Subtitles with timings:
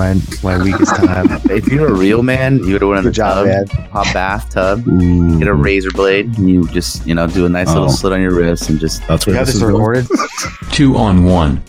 [0.00, 1.26] abandoned me in my, my weakest time.
[1.50, 4.14] if you're a real man, you would have went in the Good job, tub, hot
[4.14, 7.74] bathtub, Ooh, get a razor blade, and you just you know do a nice Oh.
[7.74, 9.74] little slit on your wrist and just that's You where have this this is going.
[9.74, 10.06] recorded?
[10.72, 11.62] Two on One,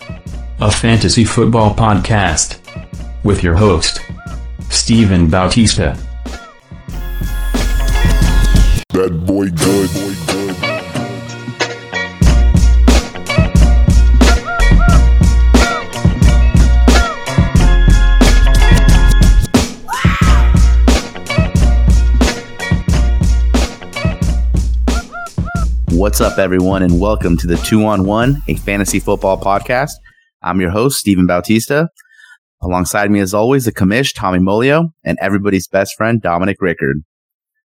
[0.60, 2.60] a fantasy football podcast
[3.24, 4.02] with your host,
[4.70, 5.98] Steven Bautista.
[8.94, 9.90] That boy good.
[26.08, 29.92] What's up, everyone, and welcome to the Two on One, a fantasy football podcast.
[30.42, 31.90] I'm your host, Stephen Bautista.
[32.62, 37.04] Alongside me, as always, the commish, Tommy Molio, and everybody's best friend, Dominic Rickard.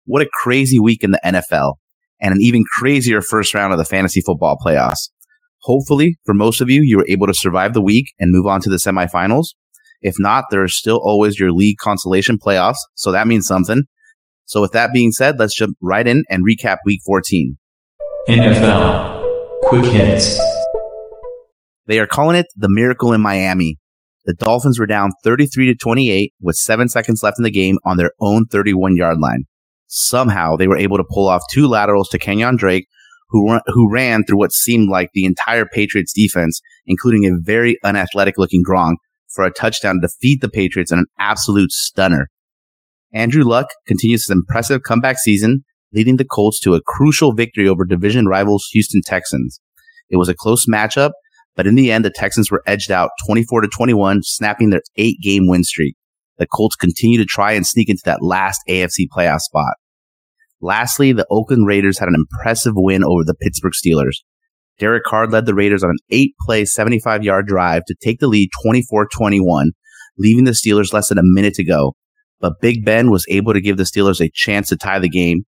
[0.05, 1.77] What a crazy week in the NFL,
[2.21, 5.09] and an even crazier first round of the fantasy football playoffs.
[5.63, 8.61] Hopefully, for most of you, you were able to survive the week and move on
[8.61, 9.55] to the semifinals.
[10.03, 13.85] If not, there are still always your league consolation playoffs, so that means something.
[14.45, 17.57] So with that being said, let's jump right in and recap week 14.
[18.29, 19.23] NFL.
[19.63, 20.39] Quick hits.
[21.87, 23.79] They are calling it the miracle in Miami.
[24.27, 27.97] The Dolphins were down 33 to 28 with seven seconds left in the game on
[27.97, 29.45] their own 31 yard line.
[29.87, 32.87] Somehow they were able to pull off two laterals to Kenyon Drake,
[33.31, 38.37] who, who ran through what seemed like the entire Patriots defense, including a very unathletic
[38.37, 38.97] looking Gronk
[39.33, 42.29] for a touchdown to defeat the Patriots in an absolute stunner.
[43.11, 47.85] Andrew Luck continues his impressive comeback season, leading the Colts to a crucial victory over
[47.85, 49.61] division rivals Houston Texans.
[50.11, 51.11] It was a close matchup,
[51.57, 55.19] but in the end, the Texans were edged out 24 to 21, snapping their eight
[55.23, 55.97] game win streak.
[56.39, 59.75] The Colts continue to try and sneak into that last AFC playoff spot.
[60.61, 64.23] Lastly, the Oakland Raiders had an impressive win over the Pittsburgh Steelers.
[64.79, 68.29] Derek Carr led the Raiders on an eight play, 75 yard drive to take the
[68.29, 69.73] lead 24 21,
[70.19, 71.95] leaving the Steelers less than a minute to go.
[72.41, 75.43] But Big Ben was able to give the Steelers a chance to tie the game.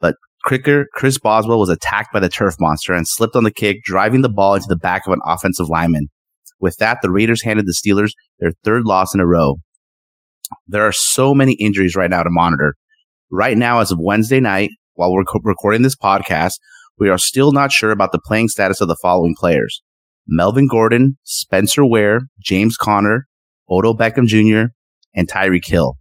[0.00, 0.16] But
[0.48, 4.22] kicker Chris Boswell was attacked by the turf monster and slipped on the kick, driving
[4.22, 6.08] the ball into the back of an offensive lineman.
[6.60, 9.56] With that, the Raiders handed the Steelers their third loss in a row.
[10.66, 12.76] There are so many injuries right now to monitor.
[13.30, 16.54] Right now, as of Wednesday night, while we're co- recording this podcast,
[16.98, 19.82] we are still not sure about the playing status of the following players.
[20.28, 23.26] Melvin Gordon, Spencer Ware, James Conner,
[23.70, 24.72] Odell Beckham Jr.,
[25.14, 25.96] and Tyreek Hill.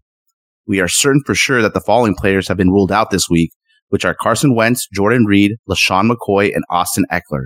[0.68, 3.52] We are certain for sure that the following players have been ruled out this week,
[3.90, 7.46] which are Carson Wentz, Jordan Reed, LeSean McCoy, and Austin Ekeler.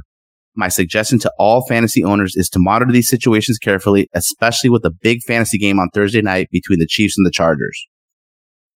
[0.56, 4.92] My suggestion to all fantasy owners is to monitor these situations carefully, especially with the
[4.92, 7.88] big fantasy game on Thursday night between the Chiefs and the Chargers.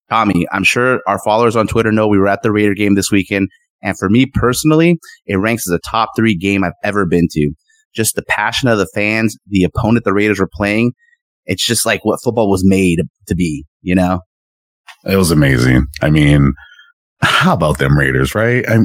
[0.09, 3.11] Tommy, I'm sure our followers on Twitter know we were at the Raider game this
[3.11, 3.49] weekend,
[3.81, 7.51] and for me personally, it ranks as a top three game I've ever been to.
[7.93, 10.93] Just the passion of the fans, the opponent the Raiders were playing,
[11.45, 14.21] it's just like what football was made to be, you know?
[15.05, 15.87] It was amazing.
[16.01, 16.53] I mean,
[17.23, 18.67] how about them Raiders, right?
[18.67, 18.79] I,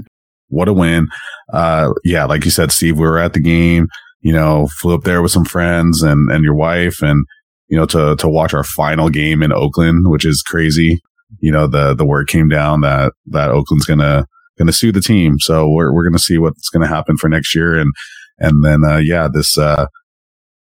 [0.48, 1.08] what a win.
[1.52, 3.88] Uh, yeah, like you said, Steve, we were at the game,
[4.20, 7.24] you know, flew up there with some friends and, and your wife and,
[7.68, 11.00] you know, to, to watch our final game in Oakland, which is crazy.
[11.40, 14.26] You know, the, the word came down that, that Oakland's gonna,
[14.58, 15.38] gonna sue the team.
[15.38, 17.78] So we're, we're gonna see what's gonna happen for next year.
[17.78, 17.92] And,
[18.38, 19.86] and then, uh, yeah, this, uh,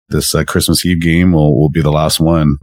[0.09, 2.57] this, uh, Christmas Eve game will, will be the last one.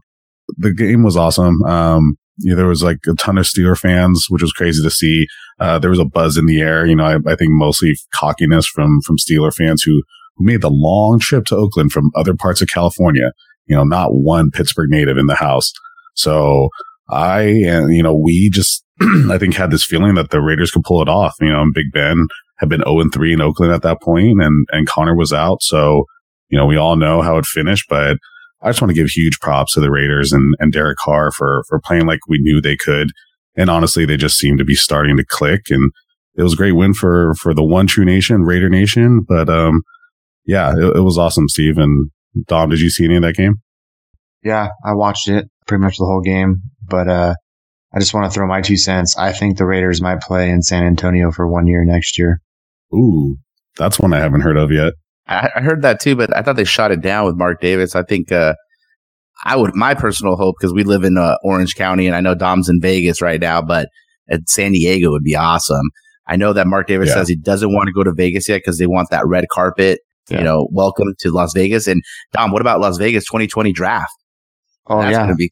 [0.59, 1.63] The game was awesome.
[1.63, 5.27] Um, yeah, there was like a ton of Steeler fans, which was crazy to see.
[5.61, 6.87] Uh, there was a buzz in the air.
[6.87, 10.03] You know, I, I think mostly cockiness from, from Steeler fans who,
[10.37, 13.33] who made the long trip to Oakland from other parts of California.
[13.67, 15.73] You know, not one Pittsburgh native in the house.
[16.15, 16.69] So
[17.09, 18.85] I, and you know, we just,
[19.31, 21.35] I think had this feeling that the Raiders could pull it off.
[21.41, 22.27] You know, and Big Ben
[22.59, 25.63] had been 0 and 3 in Oakland at that point and, and Conner was out.
[25.63, 26.05] So,
[26.49, 28.19] you know, we all know how it finished, but
[28.65, 31.65] I just want to give huge props to the Raiders and, and Derek Carr for,
[31.69, 33.11] for playing like we knew they could.
[33.57, 35.67] And honestly, they just seem to be starting to click.
[35.69, 35.93] And
[36.37, 39.21] it was a great win for, for the one true nation, Raider Nation.
[39.21, 39.83] But, um,
[40.47, 41.79] yeah, it, it was awesome, Steve.
[41.79, 42.11] And
[42.47, 43.57] Dom, did you see any of that game?
[44.43, 47.35] Yeah, I watched it pretty much the whole game, but, uh,
[47.95, 49.17] I just want to throw my two cents.
[49.17, 52.41] I think the Raiders might play in San Antonio for one year next year.
[52.93, 53.37] Ooh,
[53.77, 54.95] that's one I haven't heard of yet.
[55.27, 57.95] I, I heard that too, but I thought they shot it down with Mark Davis.
[57.97, 58.55] I think uh,
[59.45, 62.35] I would my personal hope because we live in uh, Orange County and I know
[62.35, 63.89] Dom's in Vegas right now, but
[64.29, 65.87] at San Diego would be awesome.
[66.27, 67.17] I know that Mark Davis Yeah.
[67.17, 70.01] says he doesn't want to go to Vegas yet because they want that red carpet.
[70.31, 70.39] Yeah.
[70.39, 71.87] You know, welcome to Las Vegas.
[71.87, 74.11] And Dom, what about Las Vegas 2020 draft?
[74.87, 75.51] Oh that's yeah, gonna be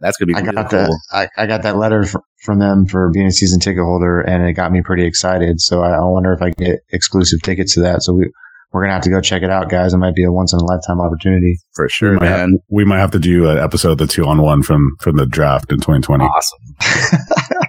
[0.00, 0.80] that's gonna be I really got cool.
[0.80, 4.20] the I, I got that letter fr- from them for being a season ticket holder,
[4.20, 5.60] and it got me pretty excited.
[5.60, 8.02] So I, I wonder if I get exclusive tickets to that.
[8.02, 8.30] So we
[8.72, 9.92] we're gonna have to go check it out, guys.
[9.94, 11.58] It might be a once in a lifetime opportunity.
[11.74, 12.58] For We sure, might, have, man.
[12.70, 15.26] we might have to do an episode of the two on one from from the
[15.26, 16.24] draft in 2020.
[16.24, 17.68] Awesome.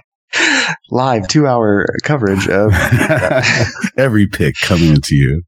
[0.90, 2.72] Live two hour coverage of
[3.98, 5.42] Every pick coming into you.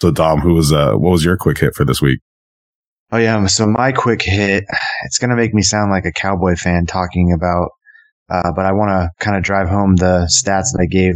[0.00, 2.20] So Dom, who was uh what was your quick hit for this week?
[3.12, 4.64] Oh yeah, so my quick hit,
[5.04, 7.68] it's going to make me sound like a cowboy fan talking about,
[8.28, 11.14] uh, but I want to kind of drive home the stats that I gave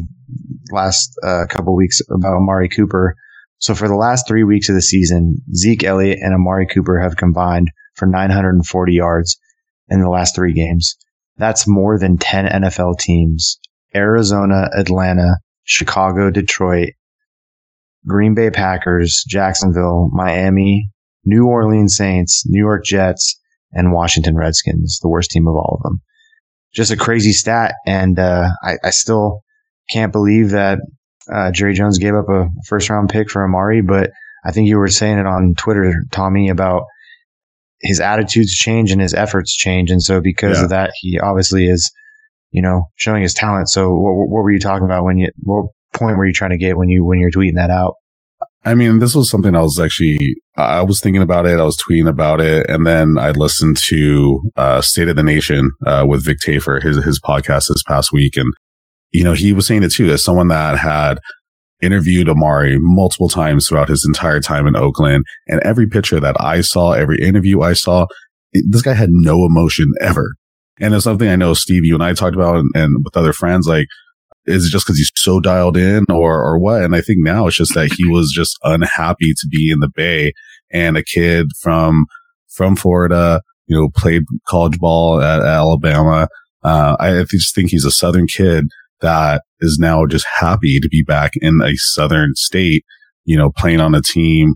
[0.70, 3.16] last uh, couple weeks about Amari Cooper.
[3.58, 7.16] So for the last three weeks of the season, Zeke Elliott and Amari Cooper have
[7.16, 9.36] combined for 940 yards
[9.88, 10.96] in the last three games.
[11.36, 13.58] That's more than 10 NFL teams.
[13.94, 16.90] Arizona, Atlanta, Chicago, Detroit,
[18.06, 20.90] Green Bay Packers, Jacksonville, Miami,
[21.24, 23.40] New Orleans Saints, New York Jets,
[23.72, 26.00] and Washington Redskins, the worst team of all of them.
[26.72, 27.74] Just a crazy stat.
[27.86, 29.42] And, uh, I, I still
[29.90, 30.78] can't believe that,
[31.32, 34.10] uh, Jerry Jones gave up a first round pick for Amari, but
[34.44, 36.84] I think you were saying it on Twitter, Tommy, about
[37.80, 39.90] his attitudes change and his efforts change.
[39.90, 40.64] And so because Yeah.
[40.64, 41.90] of that, he obviously is,
[42.50, 43.68] you know, showing his talent.
[43.68, 46.58] So what, what were you talking about when you, what point were you trying to
[46.58, 47.94] get when you, when you're tweeting that out?
[48.64, 51.60] I mean, this was something I was actually, I was thinking about it.
[51.60, 52.68] I was tweeting about it.
[52.68, 57.02] And then I listened to, uh, State of the Nation, uh, with Vic Tafur, his,
[57.04, 58.36] his podcast this past week.
[58.36, 58.52] And,
[59.12, 61.18] you know, he was saying it too, as someone that had
[61.80, 65.24] interviewed Amari multiple times throughout his entire time in Oakland.
[65.46, 68.06] And every picture that I saw, every interview I saw,
[68.52, 70.34] it- this guy had no emotion ever.
[70.80, 73.32] And it's something I know, Steve, you and I talked about and, and with other
[73.32, 73.86] friends, like,
[74.46, 76.82] is it just because he's so dialed in or or what?
[76.82, 79.90] And I think now it's just that he was just unhappy to be in the
[79.94, 80.32] Bay
[80.72, 82.06] and a kid from
[82.48, 86.28] from Florida, you know, played college ball at, Alabama.
[86.62, 88.64] Uh, I just think he's a Southern kid
[89.00, 92.84] that is now just happy to be back in a Southern state,
[93.24, 94.54] you know, playing on a team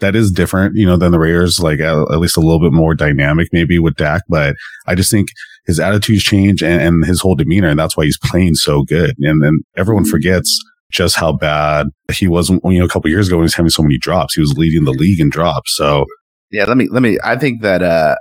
[0.00, 2.72] that is different, you know, than the Raiders, like at, at least a little bit
[2.72, 4.22] more dynamic maybe with Dak.
[4.28, 4.56] But
[4.86, 5.28] I just think
[5.66, 7.68] his attitudes change and, and his whole demeanor.
[7.68, 9.14] And that's why he's playing so good.
[9.20, 10.58] And then everyone forgets
[10.92, 13.70] just how bad he was, you know, a couple years ago when he was having
[13.70, 14.34] so many drops.
[14.34, 15.74] He was leading the league in drops.
[15.76, 16.06] So
[16.50, 17.18] Yeah, let me let me.
[17.24, 18.16] I think that uh,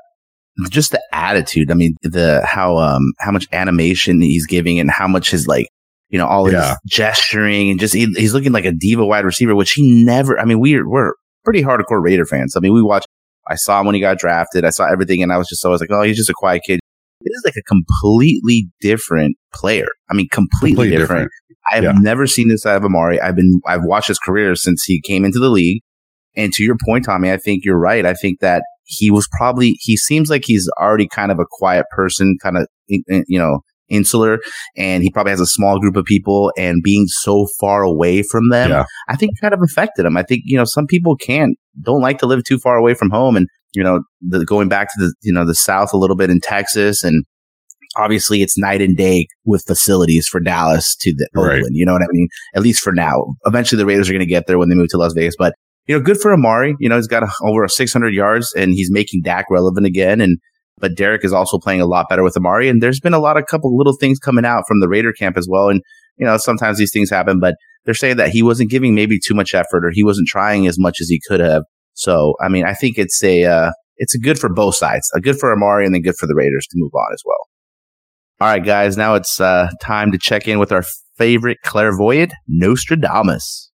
[0.70, 1.72] just the attitude.
[1.72, 5.68] I mean, the how um how much animation he's giving and how much his like
[6.10, 6.54] you know all his
[6.86, 10.40] gesturing and just he, he's looking like a diva wide receiver, which he never.
[10.40, 11.14] I mean, we're we're
[11.44, 12.56] pretty hardcore Raider fans.
[12.56, 13.06] I mean, we watch.
[13.50, 14.64] I saw him when he got drafted.
[14.64, 16.80] I saw everything, and I was just always like, oh, he's just a quiet kid.
[17.26, 19.88] It is like a completely different player.
[20.10, 21.10] I mean, completely, completely different.
[21.10, 21.32] different.
[21.72, 21.92] I have Yeah.
[22.02, 23.20] never seen this out of Amari.
[23.22, 25.82] I've been I've watched his career since he came into the league.
[26.36, 28.06] And to your point, Tommy, I think you're right.
[28.06, 31.86] I think that he was probably he seems like he's already kind of a quiet
[31.92, 33.60] person, kind of you know
[33.90, 34.40] insular,
[34.78, 36.52] and he probably has a small group of people.
[36.58, 38.86] And being so far away from them, Yeah.
[39.10, 40.18] I think kind of affected him.
[40.18, 43.10] I think you know some people can't don't like to live too far away from
[43.10, 46.16] home, and you know the, going back to the you know the South a little
[46.16, 47.26] bit in Texas and
[47.96, 51.58] obviously it's night and day with facilities for Dallas to the Right.
[51.60, 51.76] Oakland.
[51.76, 52.28] You know what I mean?
[52.56, 53.36] At least for now.
[53.46, 55.54] Eventually the Raiders are going to get there when they move to Las Vegas, but
[55.88, 56.76] you know, good for Amari.
[56.80, 60.22] You know, he's got a, over 600 yards and he's making Dak relevant again.
[60.22, 60.38] And,
[60.78, 62.70] but Derek is also playing a lot better with Amari.
[62.70, 65.38] And there's been a lot of couple little things coming out from the Raider camp
[65.38, 65.70] as well.
[65.70, 65.82] And,
[66.18, 69.34] you know, sometimes these things happen, but they're saying that he wasn't giving maybe too
[69.34, 71.64] much effort or he wasn't trying as much as he could have.
[71.94, 75.22] So, I mean, I think it's a, uh, it's a good for both sides, a
[75.22, 77.38] good for Amari and then good for the Raiders to move on as well.
[78.42, 80.84] All right, guys, now it's uh, time to check in with our
[81.18, 83.72] favorite clairvoyant, Nostradamus.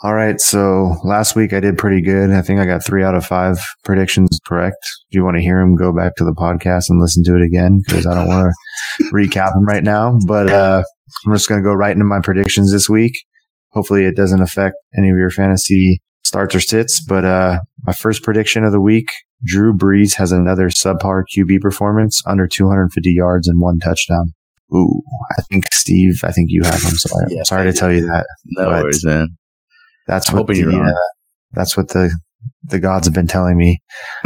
[0.00, 0.40] All right.
[0.40, 2.30] So last week I did pretty good.
[2.30, 4.76] I think I got three out of five predictions correct.
[5.10, 7.42] If you want to hear them, go back to the podcast and listen to it
[7.42, 8.54] again because I don't want
[8.98, 10.16] to recap them right now.
[10.28, 10.84] But uh,
[11.26, 13.24] I'm just going to go right into my predictions this week.
[13.70, 17.04] Hopefully it doesn't affect any of your fantasy starts or sits.
[17.04, 19.08] But uh, my first prediction of the week,
[19.44, 24.34] Drew Brees has another subpar QB performance under 250 yards and one touchdown.
[24.74, 25.02] Ooh,
[25.38, 26.90] I think Steve, I think you have him.
[26.96, 28.26] So I'm Yes, sorry to tell you that.
[28.46, 29.28] No worries, man.
[30.06, 30.88] That's I'm what hoping the, you're wrong.
[30.90, 31.08] uh,
[31.52, 32.14] that's what the
[32.64, 33.80] the gods have been telling me.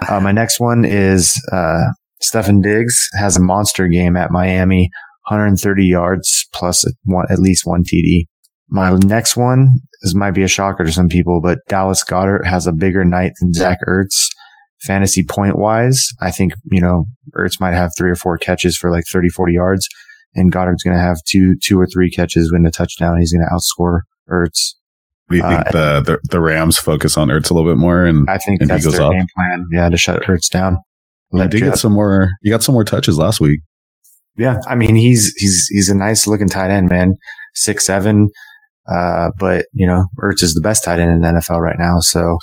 [0.09, 1.85] Uh, my next one is uh,
[2.23, 4.91] Stefon Diggs has a monster game at Miami,
[5.29, 8.27] 130 yards plus one, at least one TD.
[8.69, 9.69] My next one
[10.03, 13.33] this might be a shocker to some people, but Dallas Goedert has a bigger night
[13.41, 14.29] than Zach Ertz.
[14.81, 17.05] Fantasy point wise, I think, you know,
[17.39, 19.89] Ertz might have three or four catches for like 30, 40 yards
[20.35, 23.19] and Goedert's going to have two, two or three catches, win a touchdown.
[23.19, 24.75] He's going to outscore Ertz.
[25.31, 28.05] Do you think Uh, the, the the Rams focus on Ertz a little bit more?
[28.05, 29.13] And I think And he that's goes their off.
[29.13, 29.67] game plan.
[29.71, 30.79] Yeah, to shut Ertz down.
[31.35, 32.29] I Let did get some more.
[32.43, 33.61] You got some more touches last week.
[34.37, 37.15] Yeah, I mean he's he's he's a nice looking tight end, man.
[37.55, 38.29] Six seven,
[38.91, 42.01] uh, but you know Ertz is the best tight end in the NFL right now.
[42.01, 42.39] So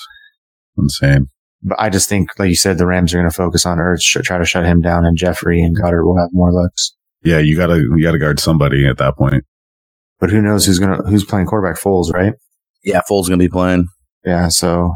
[0.78, 1.28] Insane.
[1.62, 4.02] but I just think, like you said, the Rams are going to focus on Ertz,
[4.24, 6.96] try to shut him down, and Jeffery and Goedert will have more looks.
[7.24, 9.44] Yeah, you gotta you gotta guard somebody at that point.
[10.20, 11.82] But who knows who's gonna who's playing quarterback?
[11.82, 12.34] Foles, right?
[12.84, 13.88] Yeah, Foles gonna be playing.
[14.26, 14.92] Yeah, so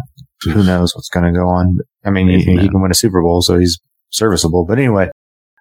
[0.52, 1.78] who knows what's going to go on?
[2.04, 4.66] I mean, he, he can win a Super Bowl, so he's serviceable.
[4.66, 5.10] But anyway,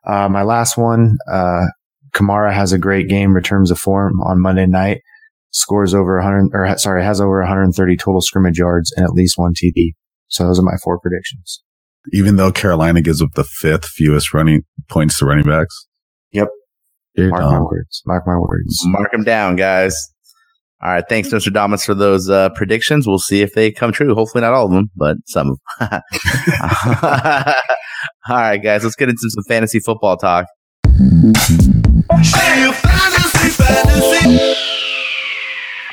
[0.06, 1.66] uh, my last one, uh,
[2.14, 5.00] Kamara has a great game, returns to form on Monday night,
[5.50, 9.52] scores over 100, or sorry, has over 130 total scrimmage yards and at least one
[9.54, 9.92] TD.
[10.28, 11.62] So those are my four predictions.
[12.12, 15.86] Even though Carolina gives up the fifth fewest running points to running backs.
[16.32, 16.48] Yep.
[17.14, 18.02] You're Mark my words.
[18.06, 18.80] Mark my words.
[18.86, 19.94] Mark them down, guys.
[20.82, 21.04] All right.
[21.08, 21.52] Thanks, Mr.
[21.52, 23.06] Damas, for those uh, predictions.
[23.06, 24.14] We'll see if they come true.
[24.14, 26.00] Hopefully, not all of them, but some of them.
[28.28, 28.82] all right, guys.
[28.82, 30.46] Let's get into some fantasy football talk.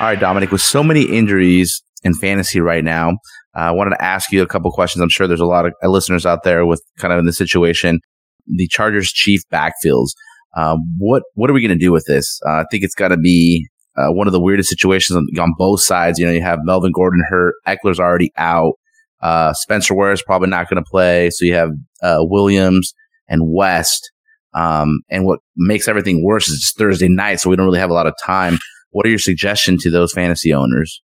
[0.00, 3.10] All right, Dominic, with so many injuries in fantasy right now,
[3.56, 5.02] uh, I wanted to ask you a couple questions.
[5.02, 7.32] I'm sure there's a lot of uh, listeners out there with kind of in the
[7.32, 8.00] situation.
[8.46, 10.10] The Chargers chief backfields.
[10.56, 12.40] Um, what what are we going to do with this?
[12.46, 15.54] Uh, I think it's got to be uh, one of the weirdest situations on, on
[15.56, 16.18] both sides.
[16.18, 18.74] You know, you have Melvin Gordon hurt, Ekeler's already out,
[19.20, 21.70] uh, Spencer Ware is probably not going to play, so you have
[22.02, 22.94] uh, Williams
[23.28, 24.10] and West.
[24.54, 27.90] Um, and what makes everything worse is it's Thursday night, so we don't really have
[27.90, 28.58] a lot of time.
[28.90, 31.02] What are your suggestions to those fantasy owners?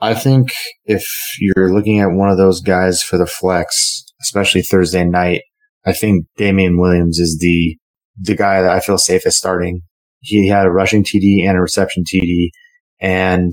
[0.00, 0.52] I think
[0.84, 1.06] if
[1.38, 5.42] you're looking at one of those guys for the flex, especially Thursday night,
[5.86, 7.76] I think Damien Williams is the
[8.16, 9.82] the guy that I feel safest starting.
[10.20, 12.48] He had a rushing TD and a reception TD,
[13.00, 13.52] and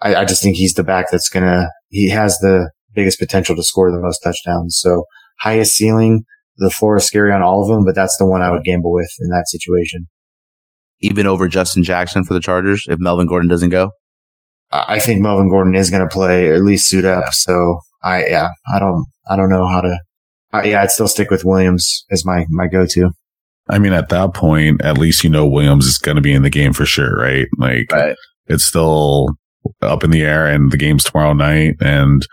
[0.00, 1.68] I, I just think he's the back that's gonna.
[1.88, 4.78] He has the biggest potential to score the most touchdowns.
[4.80, 5.04] So
[5.40, 6.24] highest ceiling.
[6.58, 8.92] The floor is scary on all of them, but that's the one I would gamble
[8.92, 10.08] with in that situation.
[11.00, 13.92] Even over Justin Jackson for the Chargers if Melvin Gordon doesn't go?
[14.70, 17.32] I I think Melvin Gordon is going to play at least suit up.
[17.32, 19.98] So I, yeah, I don't, I don't know how to.
[20.52, 23.10] Uh, yeah, I'd still stick with Williams as my my go to.
[23.70, 26.42] I mean, at that point, at least you know Williams is going to be in
[26.42, 27.46] the game for sure, right?
[27.58, 28.16] Like, Right.
[28.46, 29.28] it's still
[29.82, 31.76] up in the air and the game's tomorrow night.
[31.80, 32.26] And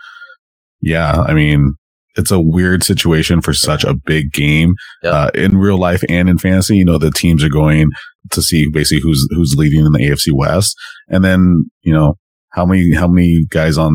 [0.80, 1.74] yeah, I mean,
[2.16, 5.12] it's a weird situation for such a big game Yep.
[5.14, 6.76] uh, in real life and in fantasy.
[6.78, 7.90] You know, the teams are going
[8.30, 10.74] to see basically who's who's leading in the AFC West,
[11.08, 12.14] and then you know
[12.52, 13.92] how many how many guys on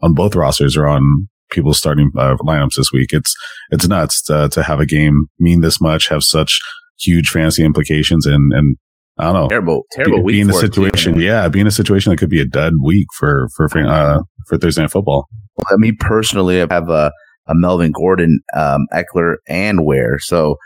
[0.00, 1.02] on both rosters are on
[1.50, 3.12] people's starting uh, lineups this week.
[3.12, 3.34] It's
[3.70, 6.58] it's nuts to, to have a game mean this much, have such
[6.98, 8.76] huge fantasy implications, and and
[9.18, 10.84] I don't know Terrible, terrible be, week be in a for it, too.
[10.84, 14.20] situation, yeah, be in a situation that could be a dud week for for uh,
[14.46, 15.26] for Thursday night football.
[15.56, 17.10] Well, me personally, I have a,
[17.46, 20.18] a Melvin Gordon, um, Ekeler, and Ware.
[20.18, 20.56] So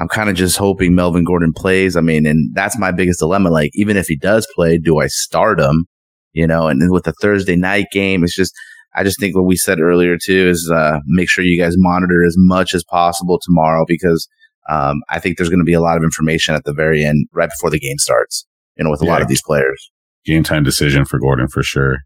[0.00, 1.96] I'm kind of just hoping Melvin Gordon plays.
[1.96, 3.50] I mean, and that's my biggest dilemma.
[3.50, 5.86] Like, even if he does play, do I start him?
[6.32, 8.52] You know, and then with the Thursday night game, it's just,
[8.94, 12.24] I just think what we said earlier too is, uh, make sure you guys monitor
[12.24, 14.28] as much as possible tomorrow because,
[14.68, 17.26] um, I think there's going to be a lot of information at the very end,
[17.32, 19.90] right before the game starts, you know, with a lot of these players.
[20.24, 21.98] Game time decision for Gordon for sure.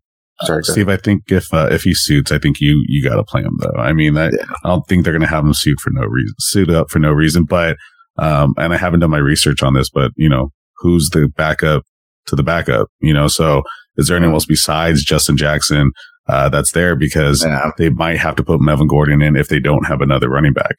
[0.42, 3.16] Sorry, go Steve, I think if uh, if he suits, I think you you got
[3.16, 3.78] to play him though.
[3.80, 4.30] I mean, I, I
[4.64, 7.12] don't think they're going to have him suit for no reason, suit up for no
[7.12, 7.44] reason.
[7.44, 7.76] But
[8.18, 11.84] um, and I haven't done my research on this, but you know, who's the backup
[12.26, 12.88] to the backup?
[13.00, 13.62] You know, so
[13.96, 15.90] is there anyone else besides Justin Jackson
[16.28, 17.70] uh, that's there because Yeah.
[17.78, 20.76] they might have to put Melvin Gordon in if they don't have another running back.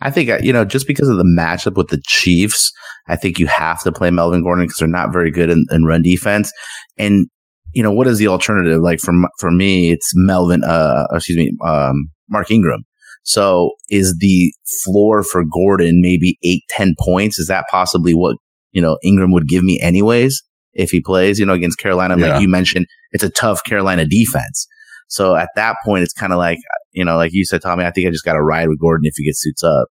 [0.00, 2.72] I think, uh, you know, just because of the matchup with the Chiefs,
[3.08, 5.84] I think you have to play Melvin Gordon because they're not very good in, in
[5.84, 6.52] run defense.
[6.98, 7.26] And,
[7.74, 8.80] you know, what is the alternative?
[8.80, 12.84] Like for, for me, it's Melvin, uh, excuse me, um, Mark Ingram.
[13.22, 14.52] So is the
[14.82, 17.38] floor for Gordon maybe eight, ten points?
[17.38, 18.36] Is that possibly what,
[18.72, 20.42] you know, Ingram would give me anyways
[20.72, 22.16] if he plays, you know, against Carolina?
[22.16, 22.28] Yeah.
[22.28, 24.66] Like you mentioned, it's a tough Carolina defense.
[25.10, 26.58] So at that point, it's kind of like,
[26.92, 29.06] you know, like you said, Tommy, I think I just got to ride with Gordon
[29.06, 29.88] if he gets suits up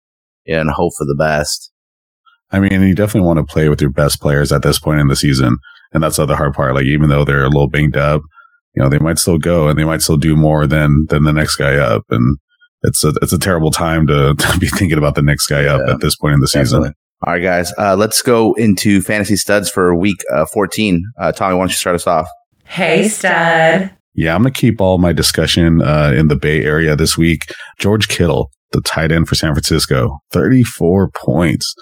[0.47, 1.71] and hope for the best.
[2.51, 5.07] I mean, you definitely want to play with your best players at this point in
[5.07, 5.57] the season.
[5.93, 6.73] And that's the other hard part.
[6.73, 8.21] Like, even though they're a little banged up,
[8.75, 11.33] you know, they might still go and they might still do more than, than the
[11.33, 12.03] next guy up.
[12.09, 12.37] And
[12.83, 15.81] it's a, it's a terrible time to, to be thinking about the next guy up
[15.85, 15.93] Yeah.
[15.93, 16.81] at this point in the season.
[16.81, 16.95] Definitely.
[17.27, 21.03] All right, guys, uh, let's go into fantasy studs for week uh, 14.
[21.19, 22.29] Uh, Tommy, why don't you start us off?
[22.63, 23.91] Hey, stud.
[24.15, 27.53] Yeah, I'm going to keep all my discussion uh, in the Bay Area this week.
[27.79, 31.73] George Kittle, the tight end for San Francisco, 34 points.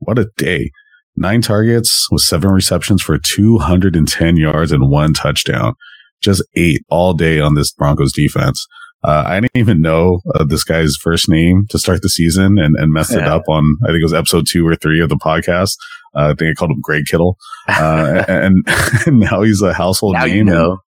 [0.00, 0.70] What a day.
[1.16, 5.74] Nine targets with seven receptions for 210 yards and one touchdown.
[6.22, 8.66] Just eight all day on this Broncos defense.
[9.02, 12.76] Uh, I didn't even know uh, this guy's first name to start the season and,
[12.76, 15.16] and messed it up on, I think it was episode two or three of the
[15.16, 15.72] podcast.
[16.14, 17.38] Uh, I think I called him Greg Kittle.
[17.66, 18.66] Uh, and,
[19.06, 20.36] and now he's a household now name.
[20.36, 20.78] you know.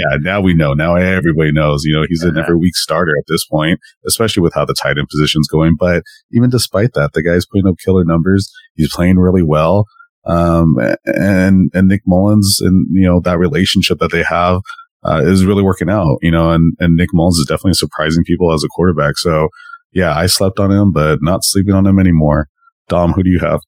[0.00, 0.74] Yeah, now we know.
[0.74, 1.84] Now everybody knows.
[1.84, 4.98] You know, he's an every week starter at this point, especially with how the tight
[4.98, 5.76] end position's going.
[5.78, 8.50] But even despite that, the guy's putting up killer numbers.
[8.74, 9.86] He's playing really well.
[10.24, 14.60] Um, and, and Nick Mullens and, you know, that relationship that they have,
[15.04, 18.52] uh, is really working out, you know, and, and Nick Mullens is definitely surprising people
[18.52, 19.18] as a quarterback.
[19.18, 19.48] So
[19.90, 22.46] yeah, I slept on him, but not sleeping on him anymore.
[22.88, 23.60] Dom, who do you have?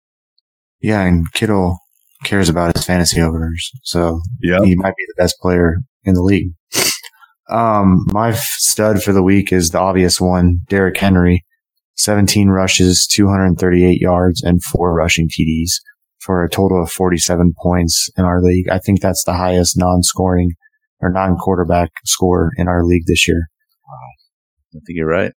[0.81, 1.78] Yeah, and Kittle
[2.23, 4.62] cares about his fantasy overs, so Yeah.
[4.64, 6.52] he might be the best player in the league.
[7.50, 11.44] Um, my stud for the week is the obvious one, Derrick Henry.
[11.96, 15.70] 17 rushes, 238 yards, and four rushing TDs
[16.18, 18.68] for a total of 47 points in our league.
[18.68, 20.52] I think that's the highest non-scoring
[21.00, 23.49] or non-quarterback score in our league this year.
[24.75, 25.32] I think you're right.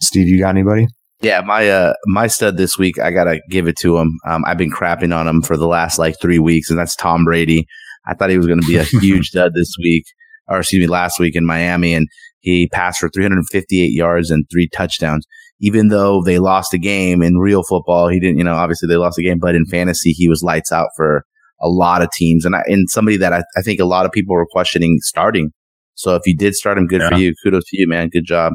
[0.00, 0.86] Steve, you got anybody?
[1.20, 4.18] Yeah, my uh my stud this week, I gotta give it to him.
[4.24, 7.24] Um, I've been crapping on him for the last like three weeks, and that's Tom
[7.24, 7.66] Brady.
[8.06, 10.04] I thought he was going to be a huge dud this week,
[10.48, 12.08] or excuse me, last week in Miami, and
[12.40, 15.26] he passed for 358 yards and three touchdowns.
[15.60, 18.38] Even though they lost a game in real football, he didn't.
[18.38, 21.24] You know, obviously they lost a game, but in fantasy, he was lights out for
[21.60, 24.12] a lot of teams, and I, and somebody that I, I think a lot of
[24.12, 25.50] people were questioning starting.
[25.94, 27.34] So if you did start him, good for you.
[27.42, 28.08] Kudos to you, man.
[28.08, 28.52] Good job.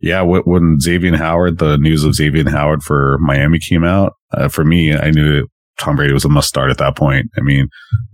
[0.00, 4.64] Yeah, when Xavier Howard, the news of Xavier Howard for Miami came out, uh, for
[4.64, 7.26] me, I knew Tom Brady was a must start at that point.
[7.36, 7.68] I mean,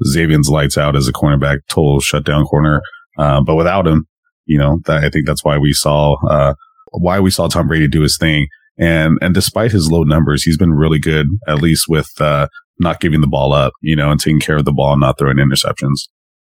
[0.07, 2.83] Xavier's lights out as a cornerback, total shutdown corner.
[3.19, 4.07] Uh, but without him,
[4.47, 6.55] you know, that, I think that's why we saw, uh,
[6.93, 8.47] why we saw Tom Brady do his thing.
[8.79, 12.49] And, and despite his low numbers, he's been really good, at least with, uh,
[12.81, 15.17] not giving the ball up, you know, and taking care of the ball and not
[15.17, 16.09] throwing interceptions.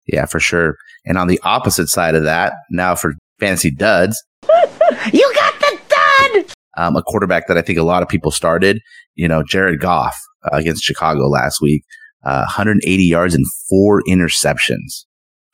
[0.07, 0.75] Yeah, for sure.
[1.05, 4.21] And on the opposite side of that, now for fantasy duds,
[5.11, 6.53] You got the dud!
[6.77, 8.79] um, a quarterback that I think a lot of people started,
[9.15, 10.17] you know, Jared Goff
[10.51, 11.83] against Chicago last week,
[12.23, 15.05] uh, 180 yards and four interceptions.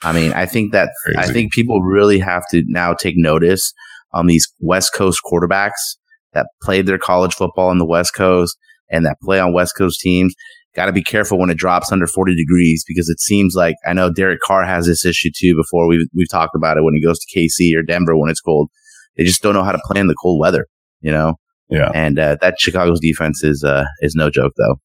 [0.03, 3.73] I mean, I think that I think people really have to now take notice
[4.13, 5.97] on these West Coast quarterbacks
[6.33, 8.57] that played their college football on the West Coast
[8.89, 10.33] and that play on West Coast teams.
[10.73, 13.93] Got to be careful when it drops under 40 degrees because it seems like I
[13.93, 15.55] know Derek Carr has this issue too.
[15.55, 18.41] Before we've we've talked about it when he goes to KC or Denver when it's
[18.41, 18.69] cold,
[19.17, 20.67] they just don't know how to play in the cold weather.
[21.01, 21.35] You know,
[21.71, 21.89] Yeah.
[21.95, 24.75] and uh, that Chicago's defense is uh, is no joke though.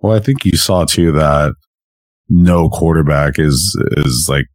[0.00, 1.54] Well, I think you saw too that
[2.28, 4.46] no quarterback is is like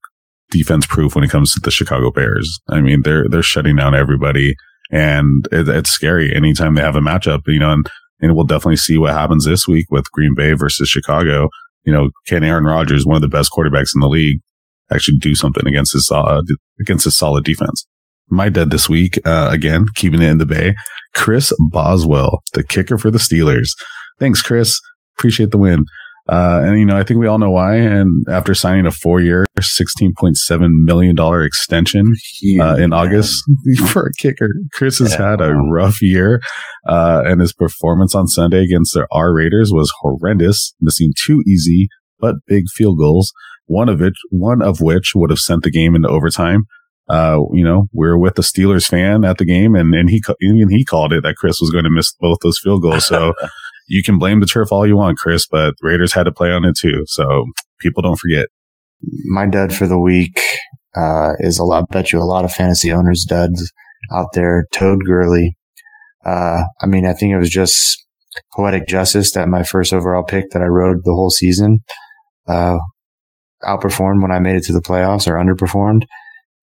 [0.52, 2.60] defense proof when it comes to the Chicago Bears.
[2.70, 4.56] I mean, they're they're shutting down everybody,
[4.92, 7.42] and it, it's scary anytime they have a matchup.
[7.48, 7.90] You know, and
[8.22, 11.50] and we'll definitely see what happens this week with Green Bay versus Chicago.
[11.86, 14.40] You know, can Aaron Rodgers, one of the best quarterbacks in the league,
[14.92, 16.42] actually do something against his uh,
[16.80, 17.86] against his solid defense?
[18.30, 20.76] My dead this week, uh, again, keeping it in the Bay.
[21.16, 23.70] Chris Boswell, the kicker for the Steelers.
[24.20, 24.80] Thanks, Chris.
[25.18, 25.86] Appreciate the win.
[26.28, 27.76] Uh, and you know, I think we all know why.
[27.76, 32.14] And after signing a four-year, sixteen point seven million dollar extension
[32.60, 33.44] uh, in August
[33.88, 36.40] for a kicker, Chris has had a rough year.
[36.88, 41.88] Uh, and his performance on Sunday against the R Raiders was horrendous, missing two easy
[42.20, 43.32] but big field goals.
[43.66, 46.66] One of it, one of which would have sent the game into overtime.
[47.10, 50.22] Uh, you know, we are with the Steelers fan at the game, and and he
[50.22, 53.06] ca- even he called it that Chris was going to miss both those field goals.
[53.06, 53.34] So.
[53.92, 56.64] You can blame the turf all you want, Chris, but Raiders had to play on
[56.64, 57.06] it too.
[57.08, 57.46] So
[57.80, 58.46] people don't forget.
[59.26, 60.40] my dud for the week
[60.96, 61.90] uh, is a lot.
[61.90, 63.72] Bet you a lot of fantasy owners duds
[64.14, 64.68] out there.
[64.72, 65.58] Todd Gurley.
[66.24, 68.06] Uh, I mean, I think it was just
[68.56, 71.80] poetic justice that my first overall pick that I rode the whole season
[72.48, 72.78] uh,
[73.64, 76.04] outperformed when I made it to the playoffs or underperformed.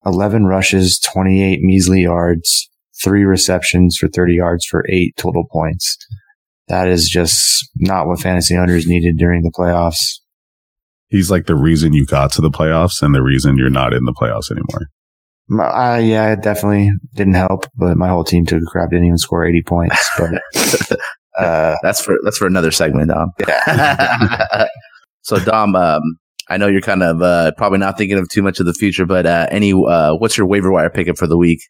[0.07, 2.71] Eleven rushes, twenty-eight measly yards,
[3.03, 5.97] three receptions for thirty yards for eight total points.
[6.69, 10.21] That is just not what fantasy owners needed during the playoffs.
[11.09, 14.05] He's like the reason you got to the playoffs and the reason you're not in
[14.05, 14.89] the playoffs anymore.
[15.49, 19.07] My, uh, yeah, it definitely didn't help, but my whole team took a crap, didn't
[19.07, 20.11] even score 80 points.
[20.19, 20.43] But,
[21.39, 23.31] uh, That's for that's for another segment, Dom.
[23.47, 24.67] yeah.
[25.23, 26.01] so Dom, um,
[26.49, 29.05] I know you're kind of uh, probably not thinking of too much of the future,
[29.07, 31.61] but uh, any uh, what's your waiver wire pickup for the week?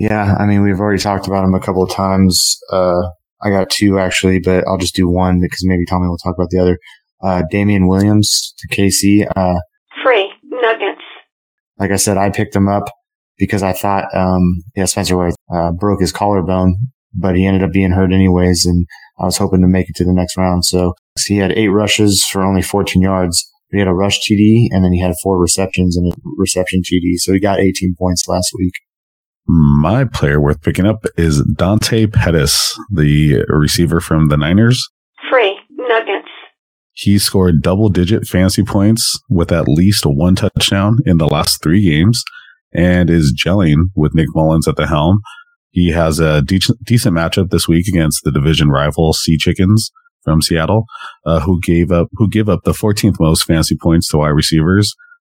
[0.00, 2.58] yeah, I mean, we've already talked about him a couple of times.
[2.72, 3.02] Uh,
[3.42, 6.48] I got two actually, but I'll just do one because maybe Tommy will talk about
[6.48, 6.78] the other.
[7.22, 9.30] Uh, Damien Williams to KC.
[9.36, 9.60] Uh,
[10.02, 11.02] Free nuggets.
[11.78, 12.84] like I said, I picked him up
[13.36, 16.76] because I thought, um, yeah, Spencer Ware, uh, broke his collarbone,
[17.14, 18.64] but he ended up being hurt anyways.
[18.64, 18.86] And
[19.18, 20.64] I was hoping to make it to the next round.
[20.64, 20.94] So
[21.26, 23.46] he had eight rushes for only 14 yards.
[23.70, 27.16] He had a rush TD and then he had four receptions and a reception TD.
[27.16, 28.74] So he got 18 points last week.
[29.46, 34.88] My player worth picking up is Dante Pettis, the receiver from the Niners.
[35.30, 35.58] Free.
[35.70, 36.28] Nuggets.
[36.92, 41.82] He scored double digit fantasy points with at least one touchdown in the last three
[41.82, 42.22] games
[42.72, 45.20] and is gelling with Nick Mullens at the helm.
[45.70, 49.90] He has a de- decent matchup this week against the division rival Sea Chickens
[50.22, 50.84] from Seattle,
[51.26, 54.94] uh, who gave up, who give up the 14th most fantasy points to wide receivers.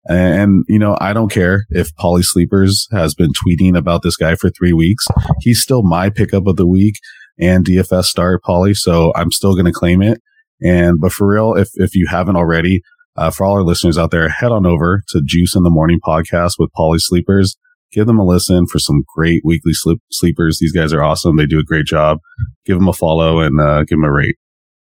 [0.08, 4.34] And, you know, I don't care if Polly Sleepers has been tweeting about this guy
[4.34, 5.06] for three weeks.
[5.40, 6.94] He's still my pickup of the week
[7.38, 8.74] and DFS star Polly.
[8.74, 10.20] So I'm still going to claim it.
[10.62, 12.80] And, but for real, if, if you haven't already,
[13.16, 16.00] uh, for all our listeners out there, head on over to Juice in the Morning
[16.06, 17.56] podcast with Polly Sleepers.
[17.92, 20.58] Give them a listen for some great weekly sleep- sleepers.
[20.60, 21.36] These guys are awesome.
[21.36, 22.18] They do a great job.
[22.64, 24.36] Give them a follow and, uh, give them a rate.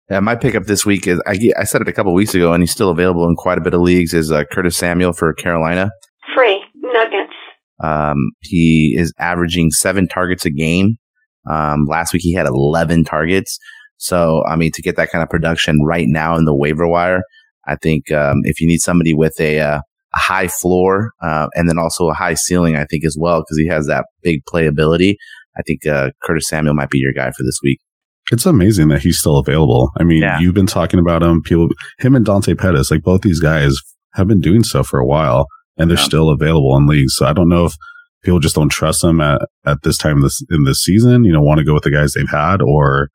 [0.09, 2.63] Yeah, my pickup this week is I, I said it a couple weeks ago, and
[2.63, 4.13] he's still available in quite a bit of leagues.
[4.13, 5.91] Is uh, Curtis Samuel for Carolina?
[6.35, 6.63] Free.
[6.75, 7.33] Nuggets.
[7.83, 10.97] Um, he is averaging seven targets a game.
[11.49, 13.59] Um, last week he had 11 targets.
[13.97, 17.21] So, I mean, to get that kind of production right now in the waiver wire,
[17.67, 19.81] I think um, if you need somebody with a, uh,
[20.15, 23.57] a high floor uh, and then also a high ceiling, I think as well, because
[23.57, 25.15] he has that big playability.
[25.57, 27.79] I think uh, Curtis Samuel might be your guy for this week.
[28.31, 29.91] It's amazing that he's still available.
[29.99, 30.39] I mean, Yeah.
[30.39, 31.41] you've been talking about him.
[31.41, 33.75] People, him and Dante Pettis, like both these guys
[34.13, 35.45] have been doing so for a while
[35.77, 36.03] and they're Yeah.
[36.03, 37.15] still available in leagues.
[37.15, 37.73] So I don't know if
[38.23, 41.41] people just don't trust them at, at this time this, in this season, you know,
[41.41, 43.09] want to go with the guys they've had or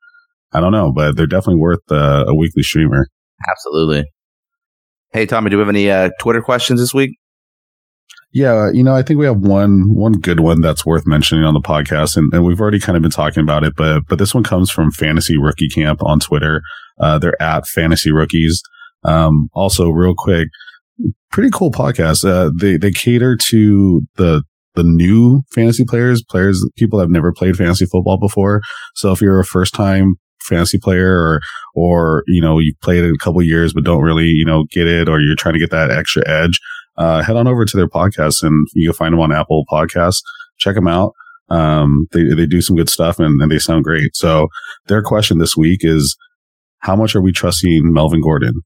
[0.53, 3.07] I don't know, but they're definitely worth uh, a weekly streamer.
[3.49, 4.05] Absolutely.
[5.11, 7.17] Hey, Tommy, do we have any uh, Twitter questions this week?
[8.35, 11.53] Yeah, you know, I think we have one one good one that's worth mentioning on
[11.53, 14.33] the podcast, and, and we've already kind of been talking about it, but but this
[14.33, 16.61] one comes from Fantasy Rookie Camp on Twitter.
[16.99, 18.61] Uh, they're at Fantasy Rookies.
[19.05, 20.49] Um, also, real quick,
[21.31, 22.29] pretty cool podcast.
[22.29, 24.43] Uh, they they cater to the
[24.73, 28.59] the new fantasy players, players people that have never played fantasy football before.
[28.95, 31.39] So if you're a first time fantasy player or
[31.73, 34.87] or you know you've played it a couple years but don't really you know get
[34.87, 36.59] it or you're trying to get that extra edge
[36.97, 40.21] uh, head on over to their podcast and you can find them on Apple Podcasts.
[40.57, 41.13] Check them out.
[41.49, 44.15] Um, they, they do some good stuff and, and they sound great.
[44.15, 44.47] So
[44.87, 46.15] their question this week is,
[46.79, 48.61] how much are we trusting Melvin Gordon?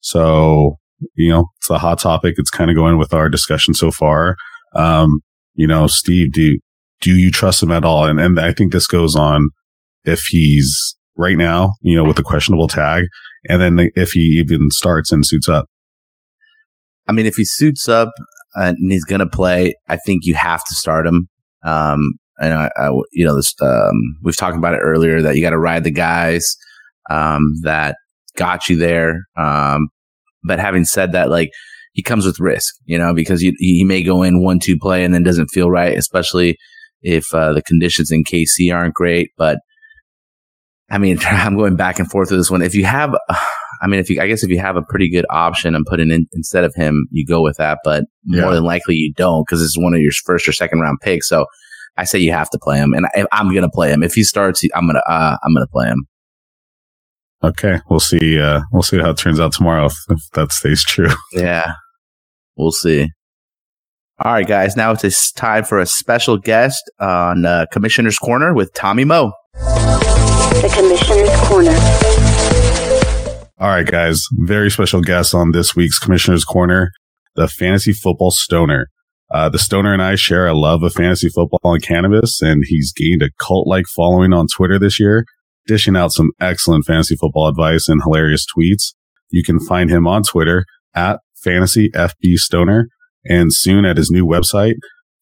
[0.00, 0.78] So,
[1.14, 2.36] you know, it's a hot topic.
[2.38, 4.36] It's kind of going with our discussion so far.
[4.76, 5.20] Um,
[5.54, 6.58] you know, Steve, do,
[7.00, 8.04] do you trust him at all?
[8.04, 9.50] And, and I think this goes on
[10.04, 13.04] if he's right now, you know, with the questionable tag
[13.48, 15.66] and then if he even starts and suits up.
[17.06, 18.12] I mean, if he suits up
[18.54, 21.28] and he's going to play, I think you have to start him.
[21.64, 25.42] Um, and I, I you know, this, um, we've talked about it earlier that you
[25.42, 26.56] got to ride the guys,
[27.10, 27.96] um, that
[28.36, 29.22] got you there.
[29.36, 29.88] Um,
[30.44, 31.50] but having said that, like
[31.92, 35.04] he comes with risk, you know, because you, he may go in one, two play
[35.04, 36.56] and then doesn't feel right, especially
[37.02, 39.30] if, uh, the conditions in KC aren't great.
[39.36, 39.58] But
[40.90, 42.62] I mean, I'm going back and forth with this one.
[42.62, 43.14] If you have,
[43.82, 46.00] I mean, if you, I guess if you have a pretty good option and put
[46.00, 47.78] it in instead of him, you go with that.
[47.84, 50.98] But more than likely, you don't because it's one of your first or second round
[51.00, 51.28] picks.
[51.28, 51.46] So
[51.96, 54.02] I say you have to play him, and I, I'm going to play him.
[54.02, 56.06] If he starts, I'm gonna, uh, I'm gonna play him.
[57.42, 57.80] Okay.
[57.90, 58.40] We'll see.
[58.40, 61.10] Uh, we'll see how it turns out tomorrow if, if that stays true.
[61.32, 61.74] Yeah,
[62.56, 63.10] we'll see.
[64.24, 64.76] All right, guys.
[64.76, 69.32] Now it's time for a special guest on uh, Commissioner's Corner with Tommy Moe.
[69.54, 72.13] The Commissioner's Corner.
[73.56, 74.24] All right, guys.
[74.32, 76.90] Very special guest on this week's Commissioner's Corner,
[77.36, 78.88] the fantasy football stoner.
[79.32, 82.92] Uh, the stoner and I share a love of fantasy football and cannabis, and he's
[82.92, 85.24] gained a cult like following on Twitter this year,
[85.68, 88.94] dishing out some excellent fantasy football advice and hilarious tweets.
[89.30, 92.84] You can find him on Twitter at fantasyfbstoner
[93.24, 94.74] and soon at his new website,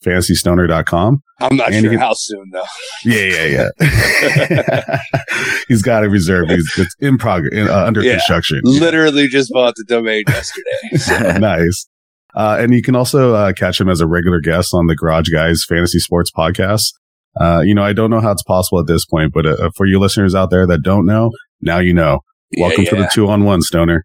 [0.05, 1.23] fantasystoner.com.
[1.41, 2.63] I'm not And you sure can- how soon though.
[3.05, 4.99] Yeah, yeah, yeah.
[5.69, 6.51] he's got it reserved.
[6.51, 8.13] He's it's in progress, in, uh, under Yeah.
[8.15, 8.61] construction.
[8.65, 10.69] Literally just bought the domain yesterday.
[10.99, 11.87] So, nice.
[12.35, 15.29] Uh, and you can also uh, catch him as a regular guest on the Garage
[15.31, 16.93] Guys Fantasy Sports Podcast.
[17.41, 19.87] Uh, you know, I don't know how it's possible at this point, but uh, for
[19.87, 22.21] you listeners out there that don't know, now you know.
[22.51, 24.05] yeah, Welcome to the two on one, Stoner.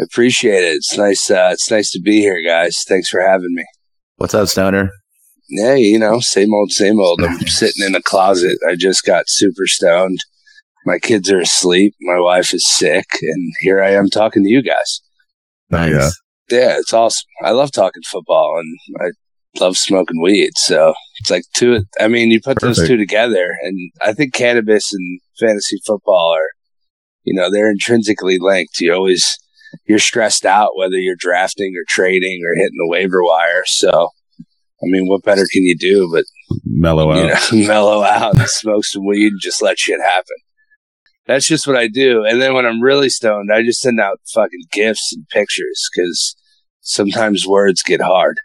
[0.00, 0.74] I appreciate it.
[0.76, 1.28] It's nice.
[1.30, 2.76] Uh, it's nice to be here, guys.
[2.88, 3.64] Thanks for having me.
[4.16, 4.90] What's up, Stoner?
[5.48, 7.22] Yeah, you know, same old, same old.
[7.22, 8.58] I'm sitting in a closet.
[8.68, 10.18] I just got super stoned.
[10.84, 11.94] My kids are asleep.
[12.00, 15.00] My wife is sick, and here I am talking to you guys.
[15.70, 15.92] Nice.
[15.92, 16.10] Yeah.
[16.50, 17.26] Yeah, it's awesome.
[17.42, 20.52] I love talking football, and I love smoking weed.
[20.56, 21.84] So it's like two.
[22.00, 26.50] I mean, you put those two together, and I think cannabis and fantasy football are,
[27.24, 28.80] you know, they're intrinsically linked.
[28.80, 29.38] You always
[29.86, 33.64] you're stressed out whether you're drafting or trading or hitting the waiver wire.
[33.66, 34.10] So,
[34.80, 36.24] I mean, what better can you do but
[36.64, 37.52] mellow you out.
[37.52, 40.36] know, mellow out and smoke some weed and just let shit happen.
[41.26, 42.24] That's just what I do.
[42.24, 46.34] And then when I'm really stoned, I just send out fucking gifts and pictures because
[46.80, 48.36] sometimes words get hard.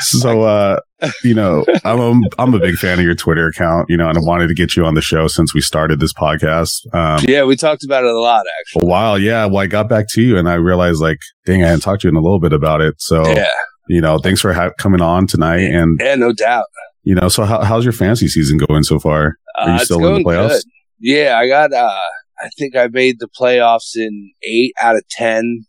[0.00, 0.80] So, uh,
[1.22, 4.16] you know, I'm a, I'm a big fan of your Twitter account, you know, and
[4.18, 6.72] I wanted to get you on the show since we started this podcast.
[6.94, 9.44] Um, Yeah, we talked about it a lot, actually a while, yeah.
[9.46, 12.08] Well, I got back to you and I realized, like, dang, I hadn't talked to
[12.08, 12.94] you in a little bit about it.
[12.98, 13.48] So, Yeah,
[13.88, 15.62] you know, thanks for ha- coming on tonight.
[15.62, 16.66] And yeah, no doubt.
[17.02, 19.36] you know, so how, how's your fantasy season going so far?
[19.58, 20.48] Are you Uh, still in the playoffs?
[20.48, 20.62] good.
[21.00, 21.72] Yeah, I got.
[21.72, 21.90] uh
[22.38, 25.64] I think I made the playoffs in eight out of ten.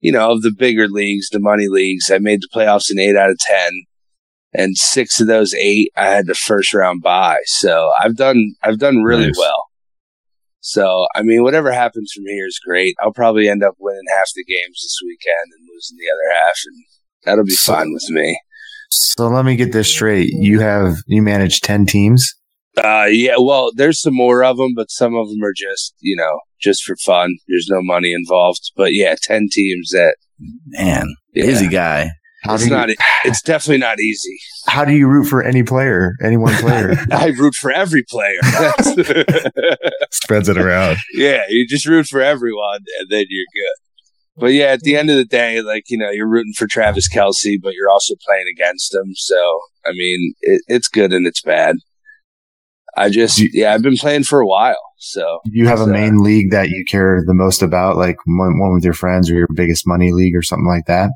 [0.00, 3.16] You know, of the bigger leagues, the money leagues, I made the playoffs in eight
[3.16, 3.70] out of ten,
[4.54, 7.38] and six of those eight I had the first round bye.
[7.44, 9.38] So I've done, I've done really Nice.
[9.38, 9.64] well.
[10.60, 12.94] So I mean, whatever happens from here is great.
[13.02, 16.56] I'll probably end up winning half the games this weekend and losing the other half,
[16.66, 16.84] and
[17.24, 18.38] that'll be So- fine with me.
[18.92, 20.30] So let me get this straight.
[20.32, 22.34] You have you manage ten teams.
[22.76, 26.16] Uh, yeah, well, there's some more of them, but some of them are just, you
[26.16, 27.36] know, just for fun.
[27.48, 28.70] There's no money involved.
[28.76, 30.16] But yeah, 10 teams that,
[30.66, 32.10] Man, yeah, busy guy.
[32.44, 32.88] How it's you, not,
[33.24, 34.38] it's definitely not easy.
[34.66, 36.94] how do you root for any player, any one player?
[37.12, 38.40] I root for every player.
[40.10, 40.96] Spreads it around.
[41.12, 44.40] yeah, you just root for everyone and then you're good.
[44.40, 47.12] But yeah, at the end of the day, like, you know, you're rooting for Travis
[47.12, 49.12] Kelce, but you're also playing against him.
[49.16, 51.76] So, I mean, it, it's good and it's bad.
[52.96, 54.78] I just, you- yeah, I've been playing for a while.
[54.98, 58.74] So, you have a main league that you care the most about, like one, one
[58.74, 61.10] with your friends or your biggest money league or something like that?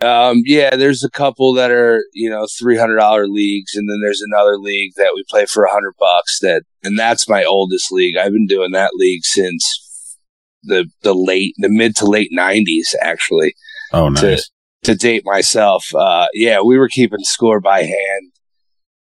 [0.00, 4.00] Um, yeah, there's a couple that are, you know, three hundred dollar leagues, and then
[4.02, 6.38] there's another league that we play for a hundred bucks.
[6.40, 8.16] That, and that's my oldest league.
[8.16, 10.16] I've been doing that league since
[10.62, 13.54] the the late, the mid to late nineties, actually.
[13.92, 14.50] Oh, nice.
[14.84, 18.32] To date myself, uh, yeah, we were keeping score by hand.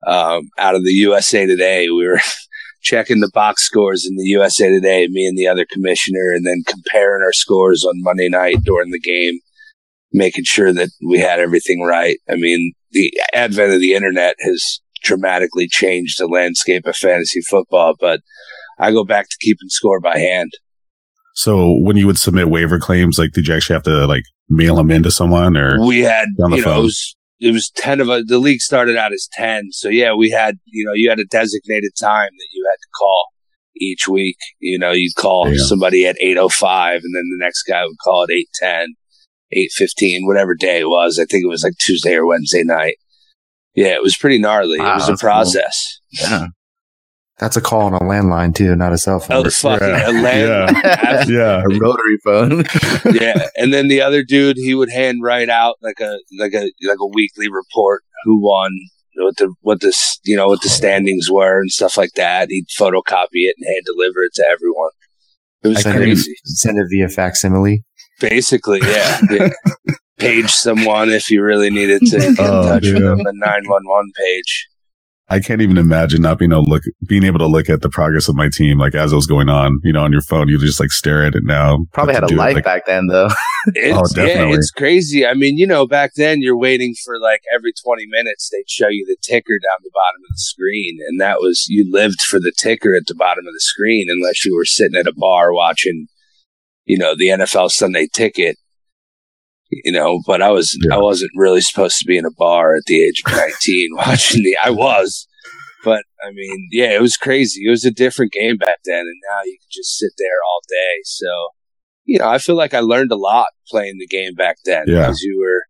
[0.05, 2.19] Um, out of the USA Today, we were
[2.81, 6.63] checking the box scores in the USA Today, me and the other commissioner, and then
[6.67, 9.39] comparing our scores on Monday night during the game
[10.11, 12.17] making sure that we had everything right.
[12.29, 17.95] I mean, the advent of the internet has dramatically changed the landscape of fantasy football,
[17.99, 18.21] but
[18.79, 20.51] I go back to keeping score by hand.
[21.35, 24.75] So when you would submit waiver claims, like, did you actually have to like mail
[24.75, 25.85] them into someone or?
[25.85, 26.79] We had, On the you know, phone.
[26.79, 28.23] it was, it was 10 of us.
[28.27, 29.69] The league started out as 10.
[29.71, 32.87] So yeah, we had, you know, you had a designated time that you had to
[32.97, 33.25] call
[33.81, 34.37] each week.
[34.59, 35.57] You know, you'd call Yeah.
[35.65, 38.95] somebody at 805 and then the next guy would call at 810,
[39.51, 41.17] 815, whatever day it was.
[41.19, 42.95] I think it was like Tuesday or Wednesday night.
[43.75, 44.79] Yeah, it was pretty gnarly.
[44.79, 45.29] Wow, it was a that's cool.
[45.29, 45.99] process.
[46.11, 46.47] Yeah.
[47.39, 49.37] That's a call on a landline too, not a cell phone.
[49.37, 50.09] Oh, the fucking Yeah.
[50.09, 51.25] Atlanta.
[51.29, 51.63] Yeah.
[51.63, 52.63] A rotary phone.
[53.15, 56.69] yeah, and then the other dude, he would hand write out like a like a
[56.87, 58.71] like a weekly report who won,
[59.15, 62.49] what the what the you know what the standings were and stuff like that.
[62.49, 64.91] He'd photocopy it and hand deliver it to everyone.
[65.63, 66.35] It was send, it, crazy.
[66.45, 67.83] send it via facsimile.
[68.19, 69.19] Basically, yeah.
[69.29, 69.49] yeah.
[70.17, 73.17] Page someone if you really needed to get in Oh, touch with them.
[73.19, 74.68] The nine one one page.
[75.31, 77.89] I can't even imagine not being able to look, being able to look at the
[77.89, 80.47] progress of my team, like as it was going on, you know, on your phone,
[80.49, 81.85] you just like stare at it now.
[81.93, 83.29] Probably had a do, life like, back then, though.
[83.75, 84.55] It's, oh, yeah, definitely.
[84.55, 85.25] it's crazy.
[85.27, 88.87] I mean, you know, back then you're waiting for like every 20 minutes they'd show
[88.87, 90.97] you the ticker down the bottom of the screen.
[91.09, 94.45] And that was, you lived for the ticker at the bottom of the screen unless
[94.45, 96.07] you were sitting at a bar watching,
[96.85, 98.55] you know, the NFL Sunday ticket.
[99.71, 100.95] You know, but I was, Yeah.
[100.95, 104.43] I wasn't really supposed to be in a bar at the age of 19 watching
[104.43, 105.27] the, I was,
[105.83, 107.61] but I mean, yeah, it was crazy.
[107.65, 108.99] It was a different game back then.
[108.99, 110.99] And now you can just sit there all day.
[111.03, 111.27] So,
[112.05, 115.01] you know, I feel like I learned a lot playing the game back then Yeah.
[115.01, 115.63] because you were,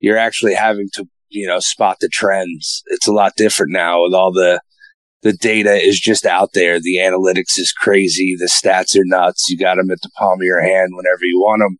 [0.00, 2.82] you're actually having to, you know, spot the trends.
[2.88, 4.60] It's a lot different now with all the,
[5.22, 6.78] the data is just out there.
[6.78, 8.36] The analytics is crazy.
[8.38, 9.48] The stats are nuts.
[9.48, 11.78] You got them at the palm of your hand whenever you want them.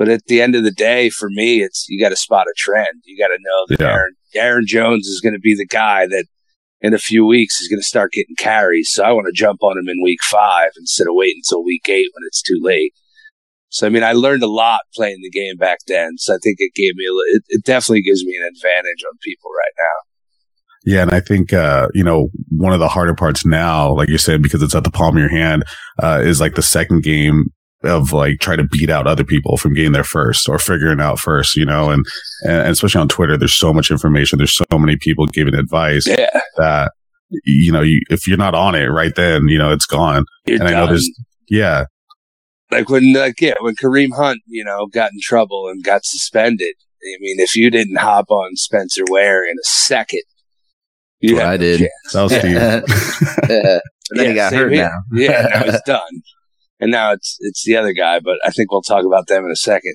[0.00, 2.54] But at the end of the day, for me, it's you got to spot a
[2.56, 3.02] trend.
[3.04, 3.92] You got to know that Yeah.
[3.92, 6.24] Aaron, Aaron Jones is going to be the guy that
[6.80, 8.88] in a few weeks is going to start getting carries.
[8.90, 11.86] So I want to jump on him in week five instead of waiting until week
[11.90, 12.94] eight when it's too late.
[13.68, 16.16] So I mean, I learned a lot playing the game back then.
[16.16, 19.18] So I think it gave me a, it, it definitely gives me an advantage on
[19.22, 20.92] people right now.
[20.94, 21.02] Yeah.
[21.02, 24.40] And I think, uh, you know, one of the harder parts now, like you said,
[24.40, 25.64] because it's at the palm of your hand,
[26.02, 29.74] uh, is like the second game of like trying to beat out other people from
[29.74, 32.04] getting there first or figuring out first, you know, and,
[32.46, 34.38] and especially on Twitter, there's so much information.
[34.38, 36.92] There's so many people giving advice Yeah, that,
[37.44, 40.24] you know, you, if you're not on it right then, you know, it's gone.
[40.46, 41.10] you're And I know there's,
[41.48, 41.84] yeah,
[42.70, 46.74] like when like yeah when Kareem Hunt you know got in trouble and got suspended
[47.02, 50.20] I mean, if you didn't hop on Spencer Ware in a second,
[51.20, 51.78] you Well, had I no did.
[51.80, 52.12] chance.
[52.12, 52.52] That was Steve.
[53.50, 53.80] Yeah.
[54.12, 54.82] But then he got hurt here.
[54.84, 55.02] now.
[55.12, 56.00] Yeah, now he's done.
[56.80, 59.50] And now it's it's the other guy, but I think we'll talk about them in
[59.50, 59.94] a second.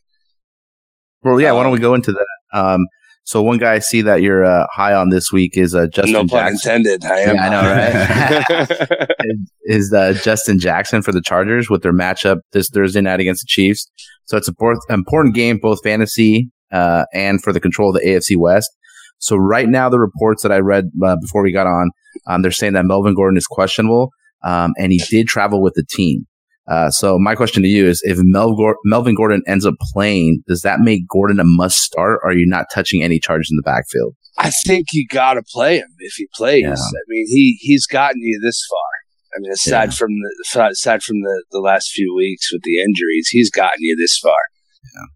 [1.24, 1.52] Well, yeah.
[1.52, 2.28] Why don't Um, we go into that?
[2.54, 2.82] Um,
[3.24, 6.14] so one guy I see that you're uh, high on this week is uh, Justin
[6.14, 6.76] no pun Jackson.
[6.76, 7.06] intended.
[7.06, 7.36] I am.
[7.36, 9.08] Yeah, I know, right?
[9.64, 13.48] is uh, Justin Jackson for the Chargers with their matchup this Thursday night against the
[13.48, 13.90] Chiefs.
[14.26, 18.08] So it's a por- important game, both fantasy uh, and for the control of the
[18.08, 18.70] AFC West.
[19.18, 21.90] So right now, the reports that I read uh, before we got on,
[22.28, 24.10] um, they're saying that Melvin Gordon is questionable,
[24.44, 26.28] um, and he did travel with the team.
[26.68, 30.44] Uh, so my question to you is: If Mel Gor- Melvin Gordon ends up playing,
[30.48, 32.20] does that make Gordon a must start?
[32.24, 34.16] Or are you not touching any Chargers in the backfield?
[34.38, 36.64] I think you got to play him if he plays.
[36.64, 36.72] Yeah.
[36.74, 39.38] I mean, he he's gotten you this far.
[39.38, 43.28] I mean, aside from the aside from the, the last few weeks with the injuries,
[43.30, 44.34] he's gotten you this far.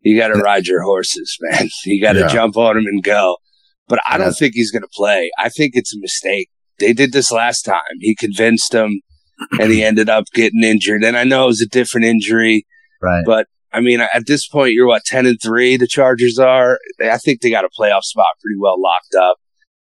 [0.02, 1.70] You got to ride your horses, man.
[1.86, 2.28] You got to Yeah.
[2.28, 3.38] jump on him and go.
[3.88, 5.32] But I don't think he's going to play.
[5.40, 6.50] I think it's a mistake.
[6.80, 7.80] They did this last time.
[8.00, 9.00] He convinced them,
[9.60, 11.04] and he ended up getting injured.
[11.04, 12.66] And I know it was a different injury.
[13.02, 13.24] Right.
[13.26, 15.78] But I mean, at this point, you're what ten and three.
[15.78, 16.80] The Chargers are.
[17.02, 19.38] I think they got a playoff spot pretty well locked up.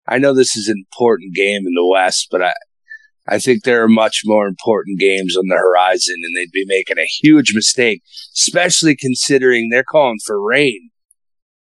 [0.08, 2.52] I know this is an important game in the West, but I,
[3.28, 6.98] I think there are much more important games on the horizon, and they'd be making
[6.98, 8.02] a huge mistake,
[8.34, 10.90] especially considering they're calling for rain.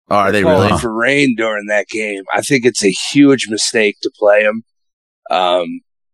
[0.09, 0.81] Oh, are they calling really?
[0.81, 2.23] for rain during that game?
[2.33, 4.63] I think it's a huge mistake to play them.
[5.31, 5.67] Um,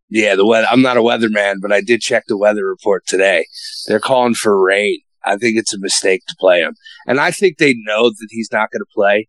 [0.09, 0.67] yeah, the weather.
[0.69, 3.45] I'm not a weatherman, but I did check the weather report today.
[3.87, 4.99] They're calling for rain.
[5.25, 8.49] I think it's a mistake to play him, and I think they know that he's
[8.51, 9.27] not going to play.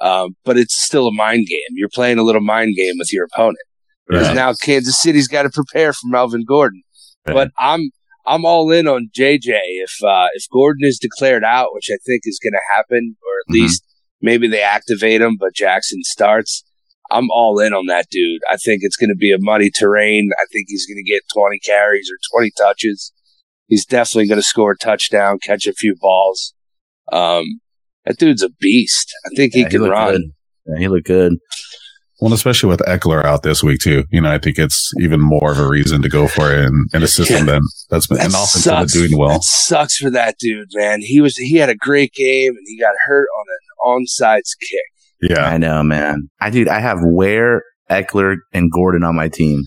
[0.00, 1.60] Um, but it's still a mind game.
[1.72, 3.56] You're playing a little mind game with your opponent.
[4.06, 4.34] Because Right.
[4.36, 6.82] now Kansas City's got to prepare for Melvin Gordon.
[7.26, 7.32] Right.
[7.34, 7.90] But I'm
[8.26, 9.52] I'm all in on JJ.
[9.54, 13.32] If uh, if Gordon is declared out, which I think is going to happen, or
[13.48, 13.62] at Mhm.
[13.62, 13.84] least
[14.20, 16.62] maybe they activate him, but Jackson starts.
[17.10, 18.40] I'm all in on that dude.
[18.50, 20.30] I think it's going to be a muddy terrain.
[20.38, 23.12] I think he's going to get 20 carries or 20 touches.
[23.68, 26.54] He's definitely going to score a touchdown, catch a few balls.
[27.12, 27.60] Um,
[28.04, 29.12] that dude's a beast.
[29.26, 30.12] I think he can looked run.
[30.12, 30.22] Good.
[30.66, 31.34] Yeah, he looked good.
[32.20, 34.04] Well, especially with Ekeler out this week too.
[34.10, 36.86] You know, I think it's even more of a reason to go for it in,
[36.94, 39.34] in a system than that's been That an offense that's doing well.
[39.34, 41.02] That sucks for that dude, man.
[41.02, 44.95] He was he had a great game and he got hurt on an onside kick.
[45.28, 45.44] Yeah.
[45.44, 46.28] I know, man.
[46.40, 49.62] I dude, I have Ware, Ekeler, and Gordon on my team.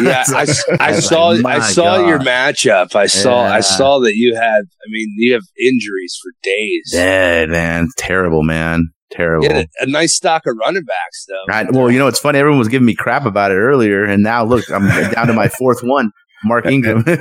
[0.00, 2.94] Yeah, I, s- I I was saw like, I my saw your matchup.
[2.94, 3.54] I saw Yeah.
[3.54, 4.60] I saw that you had.
[4.62, 6.90] I mean, you have injuries for days.
[6.92, 7.88] Dead, man.
[7.96, 8.90] Terrible, man.
[9.10, 9.46] Terrible.
[9.48, 11.52] You had a, a nice stock of running backs, though.
[11.52, 12.38] I, well, you know, it's funny.
[12.38, 15.48] Everyone was giving me crap about it earlier, and now look, I'm down to my
[15.58, 16.10] fourth one.
[16.44, 17.04] Mark Ingram.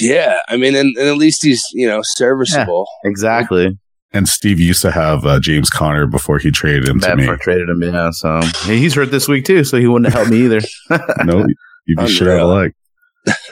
[0.00, 2.84] Yeah, I mean, and, and at least he's you know serviceable.
[3.04, 3.78] exactly.
[4.14, 7.26] And Steve used to have uh, James Conner before he traded him to me.
[7.26, 8.10] for traded him, yeah.
[8.12, 10.60] So Hey, he's hurt this week too, so he wouldn't have helped me either.
[11.24, 11.44] no,
[11.86, 12.52] you'd be sure Unreal.
[12.52, 12.72] of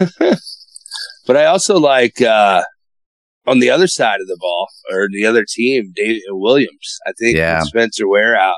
[0.01, 0.38] like.
[1.27, 2.62] But I also like uh,
[3.46, 6.98] on the other side of the ball or the other team, Damien Williams.
[7.07, 7.61] I think Yeah.
[7.62, 8.57] Spencer Ware out.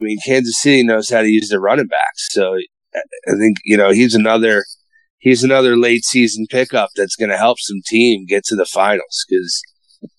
[0.00, 3.58] I mean, Kansas City knows how to use their running backs, so I I think
[3.64, 4.64] you know he's another
[5.18, 9.24] he's another late season pickup that's going to help some team get to the finals
[9.28, 9.60] because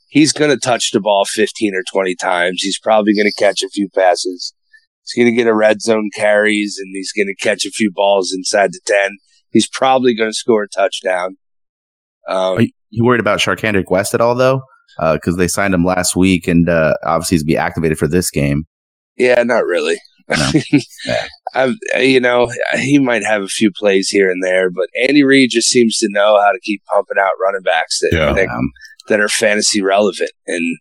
[0.10, 2.62] he's going to touch the ball fifteen or twenty times.
[2.62, 4.54] He's probably going to catch a few passes.
[5.04, 7.92] He's going to get a red zone carries and he's going to catch a few
[7.94, 9.12] balls inside the ten.
[9.52, 11.38] He's probably going to score a touchdown.
[12.28, 14.62] Um, Are you worried about Charcandrick West at all, though?
[15.00, 18.66] Because they signed him last week, and uh, obviously he's be activated for this game.
[19.18, 19.98] Yeah, not really.
[20.30, 20.52] No.
[21.56, 25.50] I've, you know, he might have a few plays here and there, but Andy Reid
[25.52, 28.46] just seems to know how to keep pumping out running backs that Yeah.
[29.10, 30.32] That are fantasy relevant.
[30.48, 30.78] And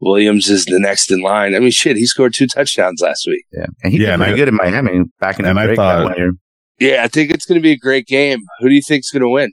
[0.00, 1.54] Williams is the next in line.
[1.54, 3.44] I mean, shit, he scored two touchdowns last week.
[3.52, 5.62] yeah, and he Yeah, did and pretty I- good in Miami back in and the
[5.62, 6.32] I break that thought- year.
[6.78, 8.38] Yeah, I think it's going to be a great game.
[8.60, 9.52] Who do you think's going to win?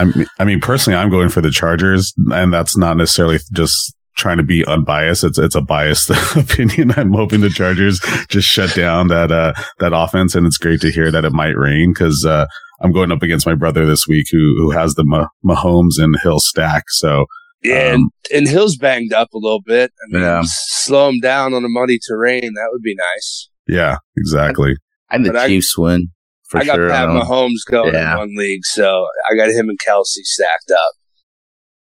[0.00, 3.94] I mean, I mean, personally, I'm going for the Chargers, and that's not necessarily just
[4.16, 5.22] trying to be unbiased.
[5.24, 6.92] It's it's a biased opinion.
[6.96, 10.90] I'm hoping the Chargers just shut down that uh that offense, and it's great to
[10.90, 12.46] hear that it might rain because uh,
[12.80, 16.14] I'm going up against my brother this week who who has the Mah- Mahomes and
[16.22, 16.84] Hill stack.
[16.88, 17.26] So
[17.62, 19.90] Yeah, Um, and, and Hill's banged up a little bit.
[20.02, 20.42] I mean, Yeah.
[20.46, 22.52] slow him down on a muddy terrain.
[22.54, 23.48] That would be nice.
[23.66, 24.76] yeah, exactly.
[25.10, 26.08] I'm the But I- Chiefs win
[26.48, 26.88] for I got sure.
[26.88, 28.12] Pat Mahomes going Yeah.
[28.12, 30.92] in one league, so I got him and Kelce stacked up.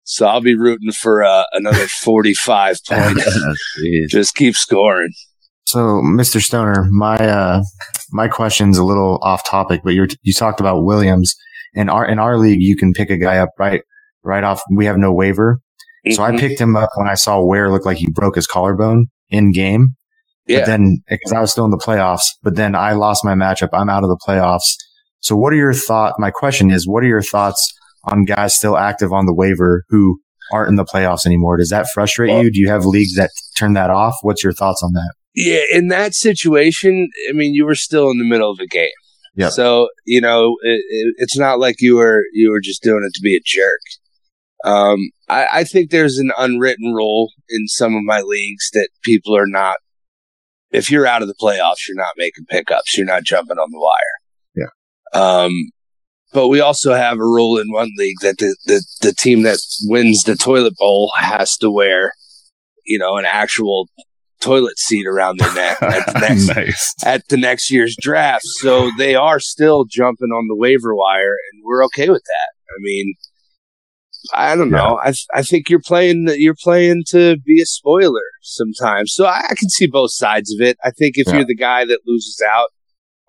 [0.06, 3.40] So I'll be rooting for uh, another 45 points.
[4.10, 5.12] Just keep scoring.
[5.68, 6.42] So, Mr.
[6.42, 7.62] Stoner, my uh,
[8.12, 11.36] my question's a little off topic, but you you talked about Williams
[11.74, 12.62] in our in our league.
[12.62, 13.82] You can pick a guy up right
[14.24, 14.62] right off.
[14.74, 15.60] We have no waiver,
[16.12, 16.40] So I Mhm.
[16.40, 19.90] picked him up when I saw Ware look like he broke his collarbone in game.
[20.48, 20.60] Yeah.
[20.60, 23.68] But then, because I was still in the playoffs, but then I lost my matchup.
[23.74, 24.78] I'm out of the playoffs.
[25.20, 26.16] So what are your thoughts?
[26.18, 27.74] My question is, what are your thoughts
[28.06, 30.18] on guys still active on the waiver who
[30.54, 31.58] aren't in the playoffs anymore?
[31.58, 32.52] Does that frustrate Well- you?
[32.52, 34.16] Do you have leagues that turn that off?
[34.22, 35.12] What's your thoughts on that?
[35.38, 38.90] Yeah, in that situation, I mean, you were still in the middle of a game.
[39.36, 39.50] Yeah.
[39.50, 43.14] So you know, it, it, it's not like you were you were just doing it
[43.14, 43.80] to be a jerk.
[44.64, 44.98] Um,
[45.30, 49.46] I, I think there's an unwritten rule in some of my leagues that people are
[49.46, 49.76] not.
[50.72, 52.98] If you're out of the playoffs, you're not making pickups.
[52.98, 54.74] You're not jumping on the wire.
[55.14, 55.44] Yeah.
[55.44, 55.52] Um,
[56.34, 59.60] but we also have a rule in one league that the, the, the team that
[59.84, 62.12] wins the toilet bowl has to wear,
[62.86, 63.88] you know, an actual
[64.48, 66.94] toilet seat around their neck at the next nice.
[67.06, 68.44] at the next year's draft.
[68.62, 72.50] So they are still jumping on the waiver wire, and we're okay with that.
[72.70, 73.14] I mean,
[74.34, 75.00] I don't know.
[75.04, 79.14] I I think you're playing you're playing to be a spoiler sometimes.
[79.14, 80.78] So I, I can see both sides of it.
[80.84, 81.36] I think if Yeah.
[81.38, 82.68] you're the guy that loses out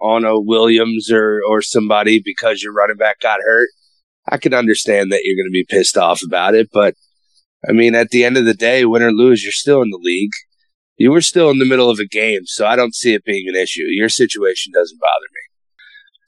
[0.00, 3.68] on a Williams or or somebody because your running back got hurt,
[4.28, 6.68] I can understand that you're going to be pissed off about it.
[6.72, 6.94] But
[7.68, 10.00] I mean, at the end of the day, win or lose, you're still in the
[10.02, 10.30] league.
[10.98, 13.48] You were still in the middle of a game, so I don't see it being
[13.48, 13.84] an issue.
[13.86, 15.48] Your situation doesn't bother me.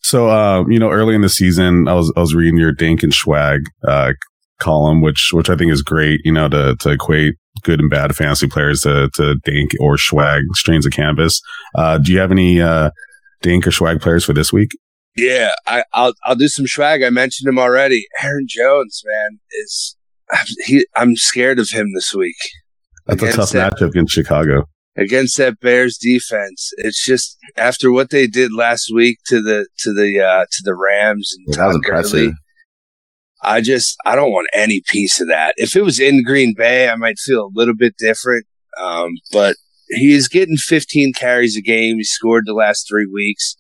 [0.03, 3.03] So, uh, you know, early in the season, I was I was reading your Dink
[3.03, 4.13] and Schwag uh,
[4.61, 6.21] column, which which I think is great.
[6.25, 10.43] You know, to to equate good and bad fantasy players to to Dink or Schwag
[10.55, 11.43] strains of cannabis.
[11.75, 12.91] Uh, do you have any uh,
[13.43, 14.71] Dink or Schwag players for this week?
[15.17, 17.03] Yeah, I, I'll I'll do some swag.
[17.03, 18.07] I mentioned him already.
[18.23, 19.97] Aaron Jones, man, is
[20.65, 20.87] he?
[20.95, 22.37] I'm scared of him this week
[23.19, 24.69] That's a tough that- matchup against Chicago.
[24.97, 26.71] against that Bears defense.
[26.79, 30.75] It's just after what they did last week to the to the uh, to the
[30.75, 32.33] Rams and Yeah, that was Todd Gurley, impressive.
[33.43, 35.55] I just I don't want any piece of that.
[35.57, 38.47] If it was in Green Bay, I might feel a little bit different.
[38.81, 39.57] Um, but
[39.89, 41.97] he's getting 15 carries a game.
[41.97, 43.57] He scored the last three weeks.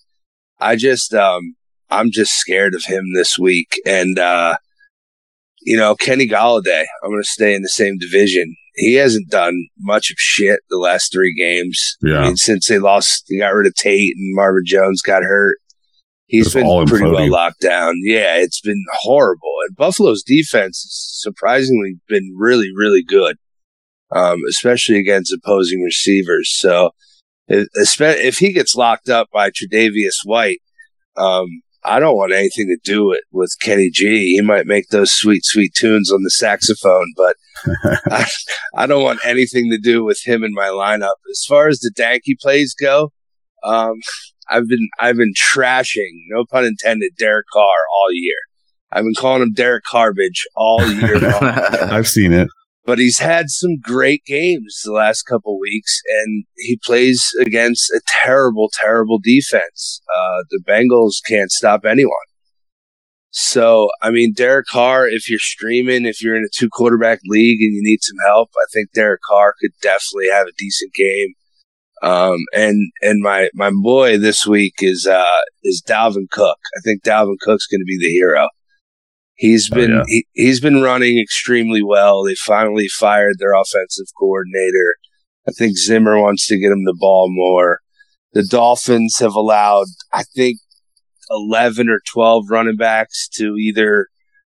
[0.58, 1.54] I just um,
[1.90, 3.80] I'm just scared of him this week.
[3.86, 4.56] And uh,
[5.62, 8.54] you know, Kenny Golladay, I'm going to stay in the same division.
[8.74, 11.96] He hasn't done much of shit the last three games.
[12.02, 12.18] Yeah.
[12.18, 15.58] I mean, since they lost, they got rid of Tate and Marvin Jones got hurt.
[16.26, 17.94] He's It's been pretty well locked down.
[18.04, 19.52] Yeah, it's been horrible.
[19.66, 23.36] And Buffalo's defense has surprisingly been really, really good,
[24.14, 26.48] um, especially against opposing receivers.
[26.56, 26.92] So,
[27.48, 27.66] if,
[28.00, 30.60] if he gets locked up by Tre'Davious White,
[31.16, 31.48] um,
[31.84, 34.34] I don't want anything to do with, with Kenny G.
[34.34, 37.36] He might make those sweet, sweet tunes on the saxophone, but
[38.10, 38.26] I,
[38.76, 41.14] I don't want anything to do with him in my lineup.
[41.30, 43.12] As far as the Danky plays go,
[43.64, 43.94] um,
[44.50, 48.34] I've been I've been trashing, no pun intended, Derek Carr all year.
[48.92, 52.48] I've been calling him Derek Carbage all year long I've seen it.
[52.84, 58.00] But he's had some great games the last couple weeks, and he plays against a
[58.22, 60.00] terrible, terrible defense.
[60.08, 62.12] Uh, the Bengals can't stop anyone.
[63.32, 67.60] So, I mean, Derek Carr, if you're streaming, if you're in a two quarterback league
[67.60, 71.34] and you need some help, I think Derek Carr could definitely have a decent game.
[72.02, 76.58] Um, and, and my, my boy this week is, uh, is Dalvin Cook.
[76.76, 78.48] I think Dalvin Cook's going to be the hero.
[79.40, 80.02] He's Oh, been yeah.
[80.06, 82.22] he, he's been running extremely well.
[82.24, 84.96] They finally fired their offensive coordinator.
[85.48, 87.80] I think Zimmer wants to get him the ball more.
[88.34, 90.58] The Dolphins have allowed, I think,
[91.30, 94.08] eleven or twelve running backs to either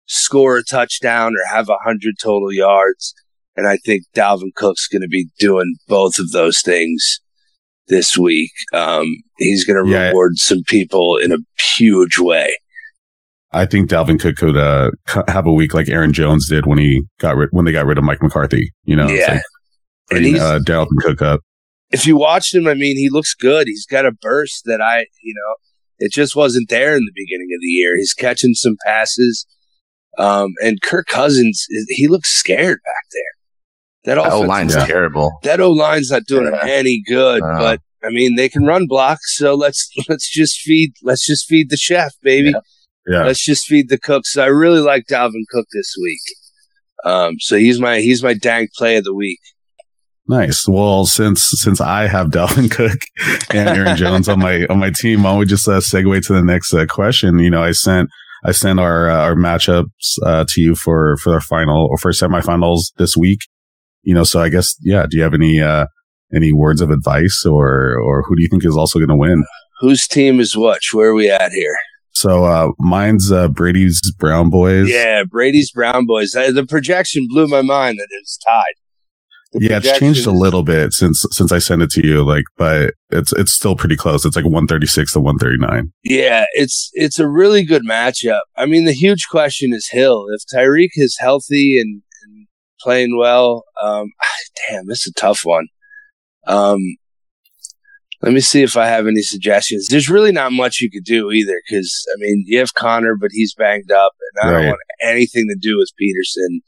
[0.06, 3.14] score a touchdown or have a hundred total yards.
[3.56, 7.20] And I think Dalvin Cook's going to be doing both of those things
[7.86, 8.50] this week.
[8.74, 9.06] Um,
[9.38, 10.08] he's going to Yeah.
[10.08, 11.38] reward some people in a
[11.76, 12.56] huge way.
[13.52, 14.90] I think Dalvin Cook could uh,
[15.28, 17.98] have a week like Aaron Jones did when he got rid when they got rid
[17.98, 18.72] of Mike McCarthy.
[18.84, 19.32] You know, yeah.
[19.34, 19.42] like
[20.10, 21.40] and bring, uh, Dalvin Cook up.
[21.90, 23.66] if you watched him, I mean, he looks good.
[23.66, 25.54] He's got a burst that I, you know,
[25.98, 27.96] it just wasn't there in the beginning of the year.
[27.96, 29.46] He's catching some passes.
[30.18, 34.16] Um, and Kirk Cousins, he looks scared back there.
[34.16, 34.86] That That O line's Yeah.
[34.86, 35.30] terrible.
[35.42, 36.66] that O line's not doing Yeah.
[36.66, 37.42] any good.
[37.42, 37.58] Uh.
[37.58, 41.70] but I mean, they can run blocks, so let's let's just feed let's just feed
[41.70, 42.50] the chef, baby.
[42.50, 42.60] Yeah,
[43.24, 44.26] Let's just feed the cook.
[44.26, 46.20] So I really like Dalvin Cook this week.
[47.04, 49.40] Um, so he's my he's my dank play of the week.
[50.28, 50.68] nice.
[50.68, 53.00] Well, since since I have Dalvin Cook
[53.54, 56.32] and Aaron Jones on my on my team, why don't we just uh, segue to
[56.32, 57.38] the next uh, question?
[57.40, 58.08] You know, I sent
[58.44, 62.12] I sent our uh, our matchups uh, to you for for our final or for
[62.12, 63.40] semifinals this week.
[64.02, 65.06] You know, so I guess yeah.
[65.08, 65.86] Do you have any uh,
[66.34, 69.44] any words of advice or or who do you think is also going to win?
[69.80, 70.90] Whose team is which?
[70.92, 71.76] Where are we at here?
[72.12, 74.88] So uh, mine's uh, Brady's Brown Boys.
[74.90, 76.34] Yeah, Brady's Brown Boys.
[76.34, 78.74] Uh, The projection blew my mind that it's tied.
[79.52, 82.24] The yeah, it's changed a little bit since since I sent it to you.
[82.24, 84.24] Like, but it's it's still pretty close.
[84.24, 85.92] It's like one thirty six to one thirty nine.
[86.04, 88.40] Yeah, it's it's a really good matchup.
[88.56, 90.24] I mean, the huge question is Hill.
[90.30, 92.46] If Tyreek is healthy and, and
[92.80, 94.06] playing well, um,
[94.70, 95.66] damn, this is a tough one.
[96.46, 96.78] Um,
[98.22, 99.88] let me see if I have any suggestions.
[99.88, 103.30] There's really not much you could do either, because I mean, you have Conner, but
[103.32, 104.58] he's banged up, and I Right.
[104.60, 106.60] don't want anything to do with Peterson.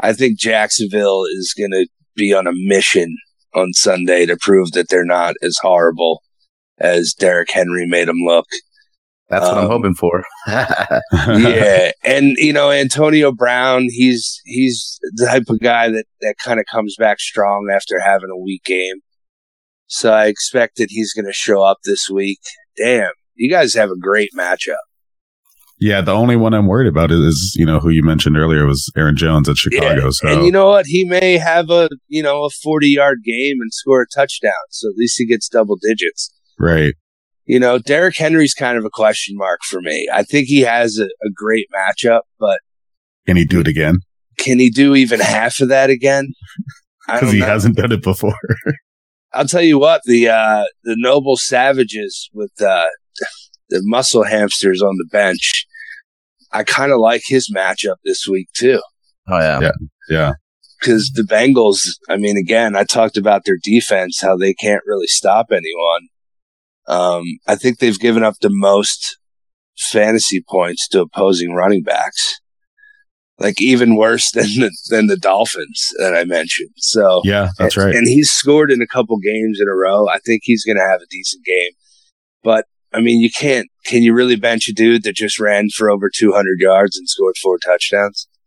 [0.00, 3.16] I think Jacksonville is going to be on a mission
[3.54, 6.22] on Sunday to prove that they're not as horrible
[6.78, 8.46] as Derrick Henry made them look.
[9.28, 10.24] That's what I'm Um, hoping for.
[10.46, 16.60] yeah, and you know Antonio Brown, he's he's the type of guy that that kind
[16.60, 18.96] of comes back strong after having a weak game.
[19.92, 22.40] So I expect that he's going to show up this week.
[22.78, 24.80] Damn, you guys have a great matchup.
[25.78, 28.90] yeah, the only one I'm worried about is, you know who you mentioned earlier was
[28.96, 30.04] Aaron Jones at Chicago.
[30.04, 30.86] Yeah, So And you know what?
[30.86, 34.64] He may have a you know a forty yard game and score a touchdown.
[34.70, 36.32] So at least he gets double digits.
[36.58, 36.94] right,
[37.44, 40.08] You know, Derrick Henry's kind of a question mark for me.
[40.10, 42.60] I think he has a, a great matchup, but
[43.26, 43.98] can he do it again?
[44.38, 46.32] can he do even half of that again?
[47.06, 47.46] Because he know.
[47.46, 48.38] hasn't done it before.
[49.34, 52.86] I'll tell you what, the uh, the noble savages with uh,
[53.70, 55.66] the muscle hamsters on the bench.
[56.52, 58.80] I kind of like his matchup this week too,
[59.28, 59.60] Oh yeah.
[59.60, 59.72] Yeah.
[60.10, 60.32] yeah,
[60.80, 61.88] because the Bengals.
[62.08, 66.08] I mean, again, I talked about their defense, how they can't really stop anyone.
[66.88, 69.18] Um, I think they've given up the most
[69.78, 72.40] fantasy points to opposing running backs,
[73.38, 76.70] like even worse than the than the Dolphins that I mentioned.
[76.76, 77.94] So yeah, that's right.
[77.94, 80.08] And he's scored in a couple games in a row.
[80.08, 81.72] I think he's going to have a decent game.
[82.42, 83.68] But I mean, you can't.
[83.86, 87.36] Can you really bench a dude that just ran for over 200 yards and scored
[87.42, 88.28] four touchdowns?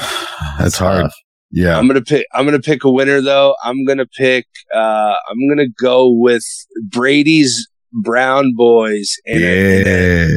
[0.00, 1.02] Yeah, that's hard.
[1.02, 1.14] tough.
[1.50, 2.26] Yeah, I'm gonna pick.
[2.32, 3.54] I'm gonna pick a winner though.
[3.62, 4.46] I'm gonna pick.
[4.74, 6.42] Uh, I'm gonna go with
[6.90, 10.30] Brady's Brown Boys in a, in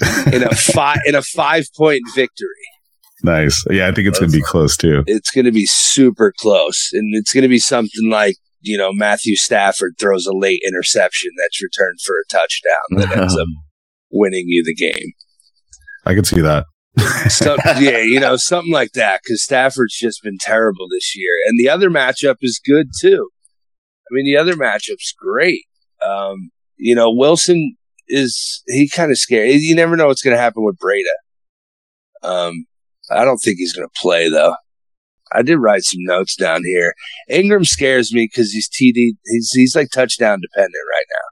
[0.00, 2.48] yeah, a, in a five in a five point victory.
[3.22, 3.64] Nice.
[3.70, 5.02] Yeah, I think it's gonna be close too.
[5.06, 9.94] It's gonna be super close, and it's gonna be something like you know Matthew Stafford
[9.98, 13.48] throws a late interception that's returned for a touchdown that ends up
[14.10, 15.12] winning you the game.
[16.06, 16.64] I can see that.
[17.28, 21.32] So, yeah, you know, something like that because Stafford's just been terrible this year.
[21.46, 23.28] And the other matchup is good too.
[24.10, 25.64] I mean, the other matchup's great.
[26.04, 27.76] Um, you know, Wilson
[28.08, 29.52] is, he kind of scary.
[29.52, 32.26] You never know what's going to happen with Breida.
[32.28, 32.64] Um,
[33.10, 34.54] I don't think he's going to play though.
[35.32, 36.94] I did write some notes down here.
[37.28, 39.12] Ingram scares me because he's TD.
[39.26, 41.28] He's he's like touchdown dependent right now.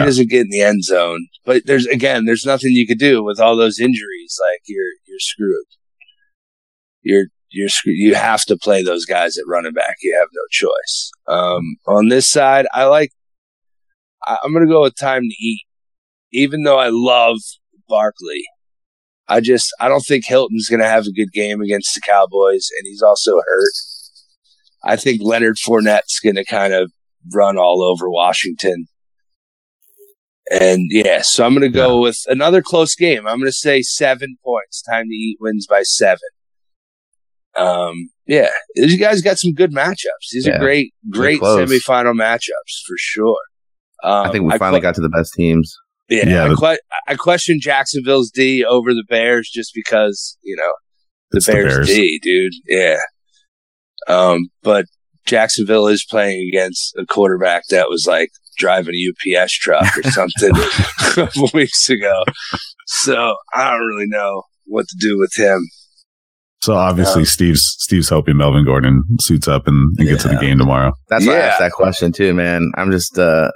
[0.00, 1.26] He doesn't get in the end zone.
[1.44, 4.38] But there's again, there's nothing you could do with all those injuries.
[4.40, 5.66] Like you're you're screwed.
[7.02, 7.96] You're you're screwed.
[7.96, 9.96] You have to play those guys at running back.
[10.02, 11.10] You have no choice.
[11.26, 13.10] Um, on this side, I like.
[14.24, 15.62] I, I'm gonna go with time to eat.
[16.32, 17.38] Even though I love
[17.88, 18.44] Barkley,
[19.28, 22.86] I just I don't think Hilton's gonna have a good game against the Cowboys, and
[22.86, 23.72] he's also hurt.
[24.84, 26.90] I think Leonard Fournette's gonna kind of
[27.32, 28.86] run all over Washington.
[30.50, 33.26] And yeah, so I'm going to go with another close game.
[33.28, 34.82] I'm going to say seven points.
[34.82, 36.28] Time to eat wins by seven.
[37.56, 40.30] Um, yeah, you guys got some good matchups.
[40.32, 43.38] These Yeah, are great, great semifinal matchups for sure.
[44.02, 45.74] Um, I think we finally que- got to the best teams.
[46.16, 50.56] Yeah, Yeah, I, the- que- I question Jacksonville's D over the Bears just because you
[50.56, 50.72] know
[51.30, 51.86] the It's the Bears, Bears.
[51.88, 52.52] D, dude.
[52.68, 52.98] Yeah.
[54.08, 54.86] Um, but
[55.26, 60.50] Jacksonville is playing against a quarterback that was like driving a UPS truck or something
[60.54, 62.24] a couple weeks ago.
[62.86, 65.60] So I don't really know what to do with him.
[66.62, 70.36] So obviously, Um, Steve's Steve's hoping Melvin Gordon suits up and, and gets to the
[70.36, 70.92] game tomorrow.
[71.08, 72.70] That's why I asked that question too, man.
[72.76, 73.50] I'm just uh,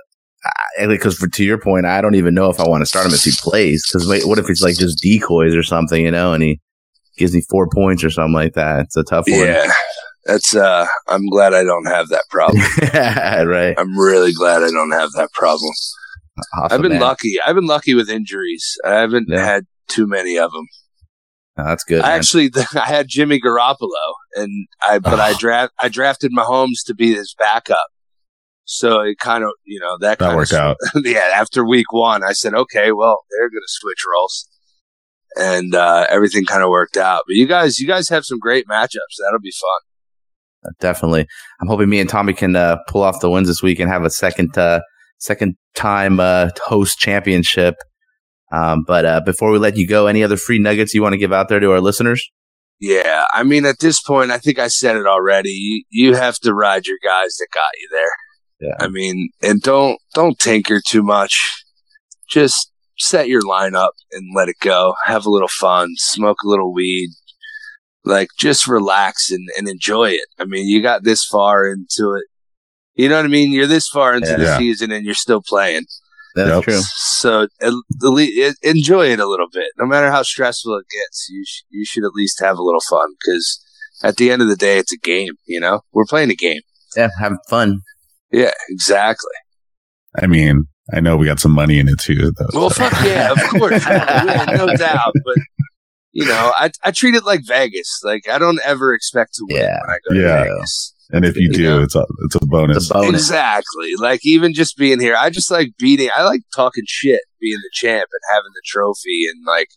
[0.88, 3.22] because to your point, I don't even know if I want to start him if
[3.22, 3.86] he plays.
[3.88, 6.60] Because what if it's like just decoys or something, you know, and he
[7.16, 8.80] gives me four points or something like that?
[8.80, 9.40] It's a tough one.
[9.40, 9.70] Yeah.
[10.26, 12.60] That's uh I'm glad I don't have that problem.
[13.48, 13.74] right.
[13.78, 15.70] I'm really glad I don't have that problem.
[16.58, 17.00] Awesome, I've been man.
[17.00, 17.36] lucky.
[17.46, 18.76] I've been lucky with injuries.
[18.84, 19.44] I haven't Yeah.
[19.44, 20.66] had too many of them.
[21.56, 22.02] That's good.
[22.02, 25.36] I actually I had Jimmy Garoppolo, and I but I Oh.
[25.38, 27.86] draft I drafted Mahomes to be his backup.
[28.68, 30.76] So it kind of you know that That worked of, out.
[31.04, 34.48] yeah, after week one, I said, okay, well they're going to switch roles,
[35.36, 37.22] and uh, everything kind of worked out.
[37.26, 39.16] But you guys, you guys have some great matchups.
[39.22, 40.72] That'll be fun.
[40.80, 41.26] definitely.
[41.60, 44.04] I'm hoping me and Tommy can uh, pull off the wins this week and have
[44.04, 44.80] a second uh,
[45.18, 47.76] second time uh, host championship.
[48.52, 51.18] Um, but uh, before we let you go, any other free nuggets you want to
[51.18, 52.28] give out there to our listeners?
[52.80, 55.48] Yeah, I mean, at this point, I think I said it already.
[55.48, 58.10] You, you have to ride your guys that got you there.
[58.60, 58.74] Yeah.
[58.80, 61.38] I mean, and don't don't tinker too much.
[62.28, 64.94] Just set your line up and let it go.
[65.04, 65.90] Have a little fun.
[65.96, 67.10] Smoke a little weed.
[68.04, 70.26] Like just relax and, and enjoy it.
[70.38, 72.24] I mean, you got this far into it.
[72.94, 73.50] You know what I mean?
[73.52, 75.82] You're this far into the season and you're still playing.
[76.34, 76.64] That's Yep.
[76.64, 76.80] true.
[76.80, 79.66] So at the le- enjoy it a little bit.
[79.78, 82.80] No matter how stressful it gets, you sh- you should at least have a little
[82.88, 83.62] fun because
[84.02, 85.34] at the end of the day, it's a game.
[85.46, 86.60] You know, we're playing a game.
[86.96, 87.80] Yeah, having fun.
[88.32, 89.30] Yeah, exactly.
[90.20, 92.32] I mean, I know we got some money in it too.
[92.38, 92.88] Though, Well, so.
[92.88, 95.12] fuck yeah, of course, yeah, no doubt.
[95.24, 95.36] But
[96.12, 98.00] you know, I I treat it like Vegas.
[98.02, 99.78] Like I don't ever expect to win Yeah.
[99.80, 100.42] when I go to Yeah.
[100.44, 100.94] Vegas.
[101.10, 101.82] and if you do, Yeah.
[101.82, 102.76] it's a it's a bonus.
[102.78, 103.20] It's a bonus.
[103.22, 103.92] Exactly.
[103.98, 106.08] Like even just being here, I just like beating.
[106.16, 109.68] I like talking shit, being the champ, and having the trophy, and like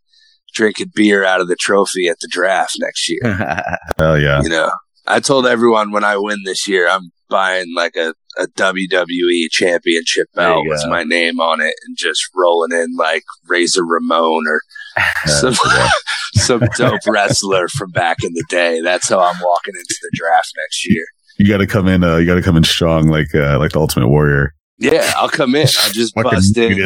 [0.54, 3.34] drinking beer out of the trophy at the draft next year.
[3.98, 4.42] Hell yeah!
[4.42, 4.72] You know,
[5.06, 10.28] I told everyone when I win this year, I'm buying like a, a WWE championship
[10.34, 10.90] belt with go.
[10.90, 14.62] my name on it and just rolling in like Razor Ramon or
[15.26, 15.54] some,
[16.34, 18.82] some dope wrestler from back in the day.
[18.82, 21.06] That's how I'm walking into the draft next year.
[21.38, 22.04] You got to come in.
[22.04, 24.54] Uh, you got to come in strong, like uh, like the Ultimate Warrior.
[24.78, 25.68] Yeah, I'll come in.
[25.80, 26.78] I'll just bust in.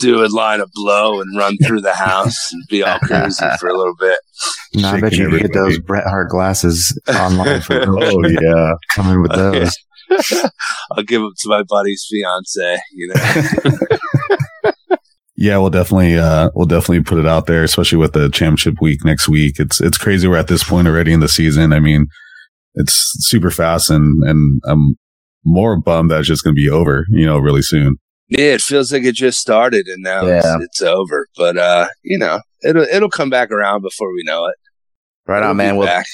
[0.00, 3.68] Do a line of blow, and run through the house and be all crazy for
[3.68, 4.18] a little bit.
[4.74, 8.74] No, I bet Shaking you could get those Bret Hart glasses online for oh yeah,
[8.90, 9.76] coming with those.
[10.92, 12.80] I'll give them to my buddy's fiance.
[12.92, 14.72] You know,
[15.36, 15.58] yeah.
[15.58, 19.28] We'll definitely uh, we'll definitely put it out there, especially with the championship week next
[19.28, 19.58] week.
[19.58, 20.26] It's it's crazy.
[20.26, 21.72] We're at this point already in the season.
[21.72, 22.06] I mean,
[22.74, 24.96] it's super fast, and and I'm
[25.44, 27.06] more bummed that it's just going to be over.
[27.10, 27.96] You know, really soon.
[28.30, 30.38] Yeah, it feels like it just started and now Yeah.
[30.56, 31.26] it's, it's over.
[31.36, 34.54] But uh, you know, it'll it'll come back around before we know it.
[35.26, 35.76] right It'll on, be man.
[35.76, 36.06] Well, back.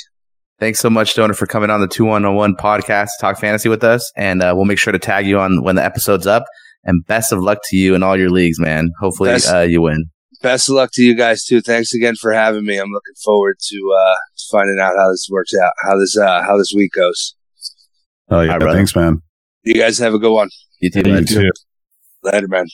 [0.59, 4.11] thanks so much, Stoner, for coming on the 2101 podcast to talk fantasy with us.
[4.17, 6.45] And uh, we'll make sure to tag you on when the episode's up.
[6.85, 8.91] And best of luck to you in all your leagues, man.
[9.01, 10.07] Hopefully Best- uh, you win.
[10.43, 11.61] Best of luck to you guys too.
[11.61, 12.77] Thanks again for having me.
[12.79, 14.14] I'm looking forward to uh,
[14.53, 17.35] finding out how this works out, how this uh, how this week goes.
[18.31, 19.23] Oh yeah, All right, thanks, man.
[19.64, 20.51] You guys have a good one.
[20.81, 21.27] You too, You bud.
[21.29, 21.51] too.
[22.33, 22.66] Later, man.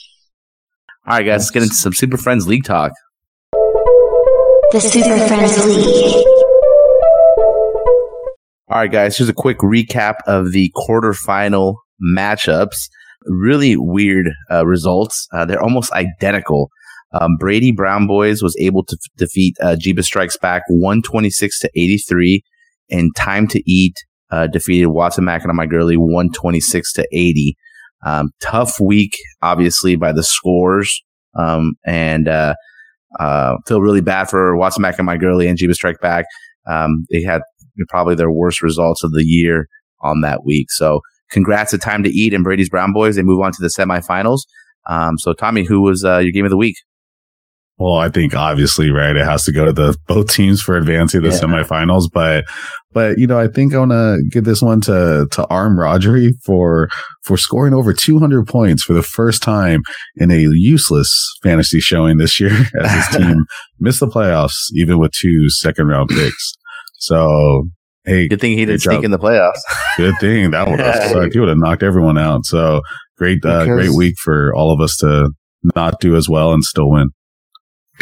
[1.07, 2.92] All right, guys, let's get into some Super Friends League talk.
[4.72, 6.26] The Super Friends League.
[8.68, 12.88] All right, guys, here's a quick recap of the quarterfinal matchups.
[13.26, 15.28] Really weird uh, results.
[15.32, 16.70] Uh, they're almost identical.
[17.12, 21.70] Um, Brady Brown Boys was able to f- defeat uh, Jeeba Strikes Back 126 to
[21.76, 22.42] 83,
[22.90, 23.96] and Time to Eat
[24.30, 27.55] uh, defeated Watson Mack and My Girly 126 to 80.
[28.05, 31.03] Um, tough week, obviously, by the scores.
[31.38, 32.55] Um, and uh,
[33.18, 36.26] uh, feel really bad for Watson Mack and My Girly and Jeeba Strike Back.
[36.68, 37.42] Um, they had
[37.88, 39.68] probably their worst results of the year
[40.00, 40.70] on that week.
[40.70, 41.00] So
[41.30, 43.16] congrats to Time to Eat and Brady's Brown Boys.
[43.16, 44.40] They move on to the semifinals.
[44.88, 46.76] Um, so Tommy, who was uh, your game of the week?
[47.82, 51.22] Well, I think obviously, right, it has to go to the both teams for advancing
[51.22, 51.40] the Yeah.
[51.40, 52.04] semifinals.
[52.12, 52.44] But,
[52.92, 56.30] but you know, I think I want to give this one to to Arm Rodgery
[56.44, 56.88] for
[57.24, 59.80] for scoring over 200 points for the first time
[60.16, 61.10] in a useless
[61.42, 63.44] fantasy showing this year as his team
[63.80, 66.52] missed the playoffs, even with two second round picks.
[66.98, 67.64] So,
[68.04, 69.58] hey, Good thing he didn't sneak in the playoffs.
[69.96, 71.32] good thing that would have sucked.
[71.34, 72.46] He would have knocked everyone out.
[72.46, 72.82] So
[73.18, 75.30] great, uh, Because- great week for all of us to
[75.74, 77.08] not do as well and still win.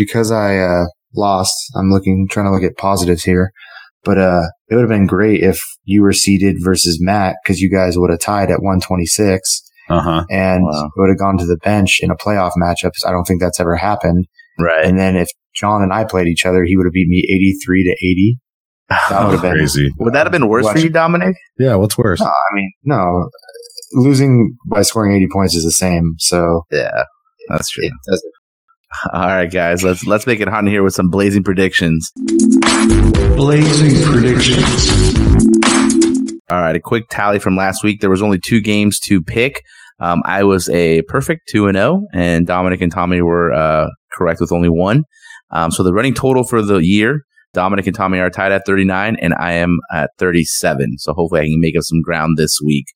[0.07, 0.85] Because I uh,
[1.15, 3.53] lost, I'm looking trying to look at positives here.
[4.03, 7.71] But uh, it would have been great if you were seeded versus Matt because you
[7.71, 10.25] guys would have tied at 126 Uh huh.
[10.31, 10.91] and Wow.
[10.97, 12.93] would have gone to the bench in a playoff matchup.
[13.07, 14.27] I don't think that's ever happened.
[14.59, 14.87] Right.
[14.87, 17.85] And then if John and I played each other, he would have beat me 83
[17.85, 18.39] to 80.
[19.11, 19.89] That would have been Crazy.
[19.99, 21.37] Would that have been worse for you, Dominic?
[21.59, 21.75] Yeah.
[21.77, 22.21] What's worse?
[22.21, 23.29] No, I mean, no.
[23.93, 26.15] Losing by scoring 80 points is the same.
[26.19, 27.03] So Yeah,
[27.49, 27.85] that's true.
[27.85, 28.33] it doesn't.
[29.13, 32.11] All right, guys, let's let's make it hot in here with some blazing predictions.
[33.37, 35.17] Blazing predictions.
[36.51, 38.01] All right, a quick tally from last week.
[38.01, 39.63] There was only two games to pick.
[40.01, 44.41] Um, I was a perfect two and zero, and Dominic and Tommy were uh, correct
[44.41, 45.05] with only one.
[45.53, 47.21] Um, so the running total for the year,
[47.55, 50.97] Dominic and Tommy are tied at thirty nine, and I am at thirty seven.
[50.99, 52.87] So hopefully, I can make up some ground this week.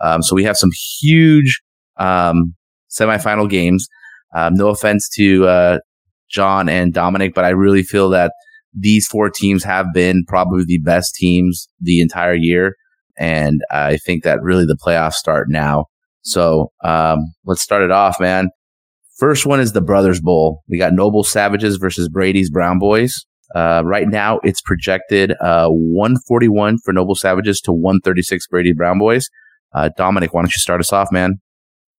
[0.00, 0.70] Um, so we have some
[1.00, 1.60] huge
[1.98, 2.54] um,
[2.90, 3.88] semifinal games.
[4.34, 5.78] Um, no offense to uh,
[6.28, 8.32] John and Dominic, but I really feel that
[8.72, 12.74] these four teams have been probably the best teams the entire year.
[13.16, 15.86] And I think that really the playoffs start now.
[16.22, 18.48] So um, let's start it off, man.
[19.16, 20.62] First one is the Brothers Bowl.
[20.68, 23.24] We got Noble Savages versus Brady's Brown Boys.
[23.54, 29.28] Uh, right now, it's projected uh, 141 for Noble Savages to 136 Brady Brown Boys.
[29.72, 31.40] Uh, Dominic, why don't you start us off, man?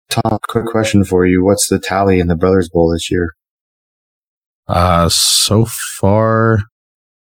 [0.10, 1.43] Tom, quick question for you.
[1.43, 3.34] What's the tally in the Brothers Bowl this year?
[4.68, 5.66] Uh, so
[5.99, 6.60] far,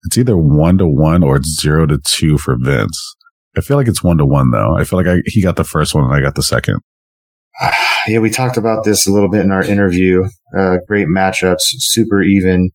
[0.03, 3.15] it's either one to one or it's zero to two for Vince.
[3.57, 4.75] I feel like it's one to one though.
[4.77, 6.79] I feel like I, he got the first one and I got the second.
[8.07, 10.23] yeah, we talked about this a little bit in our interview.
[10.57, 12.71] Uh, great matchups, super even.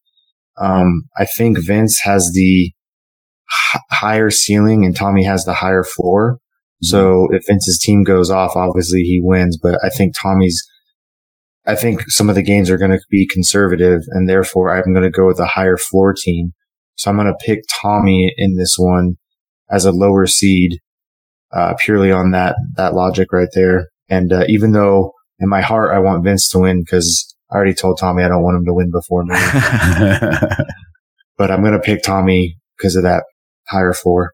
[0.58, 6.38] Um, I think Vince has the h- higher ceiling and Tommy has the higher floor.
[6.82, 10.62] So if Vince's team goes off, obviously he wins, but I think Tommy's,
[11.66, 15.04] I think some of the games are going to be conservative and therefore I'm going
[15.04, 16.52] to go with a higher floor team.
[16.96, 19.16] So I'm going to pick Tommy in this one
[19.70, 20.80] as a lower seed,
[21.52, 23.88] uh, purely on that, that logic right there.
[24.08, 27.74] And, uh, even though in my heart, I want Vince to win because I already
[27.74, 29.34] told Tommy I don't want him to win before me,
[31.36, 33.24] but I'm going to pick Tommy because of that
[33.68, 34.32] higher floor.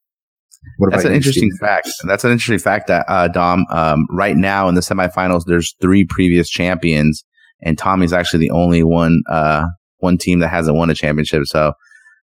[0.79, 1.89] What That's an interesting fact.
[2.05, 6.05] That's an interesting fact that, uh, Dom, um, right now in the semifinals, there's three
[6.05, 7.25] previous champions
[7.63, 9.67] and Tommy's actually the only one, uh,
[9.99, 11.45] one team that hasn't won a championship.
[11.47, 11.73] So,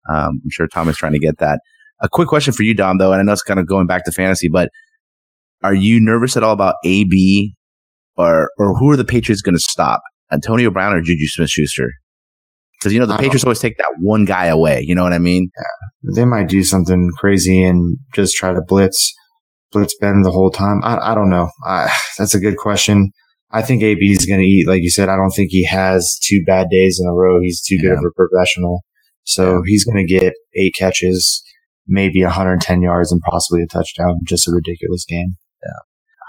[0.09, 1.61] um, I'm sure Tommy's trying to get that.
[2.01, 4.05] A quick question for you, Dom, though, and I know it's kind of going back
[4.05, 4.70] to fantasy, but
[5.62, 7.55] are you nervous at all about AB
[8.16, 10.03] or, or who are the Patriots going to stop?
[10.33, 11.93] Antonio Brown or Juju Smith Schuster?
[12.83, 14.83] Because, you know, the I Patriots always take that one guy away.
[14.87, 15.51] You know what I mean?
[15.57, 16.14] Yeah.
[16.16, 19.14] They might do something crazy and just try to blitz,
[19.70, 20.80] blitz Ben the whole time.
[20.83, 21.51] I, I don't know.
[21.64, 23.12] I, that's a good question.
[23.53, 24.66] I think AB is going to eat.
[24.66, 27.39] Like you said, I don't think he has two bad days in a row.
[27.41, 28.83] He's too good of a professional.
[29.24, 31.43] So he's going to get eight catches,
[31.87, 34.20] maybe 110 yards and possibly a touchdown.
[34.24, 35.37] Just a ridiculous game.
[35.62, 35.80] Yeah,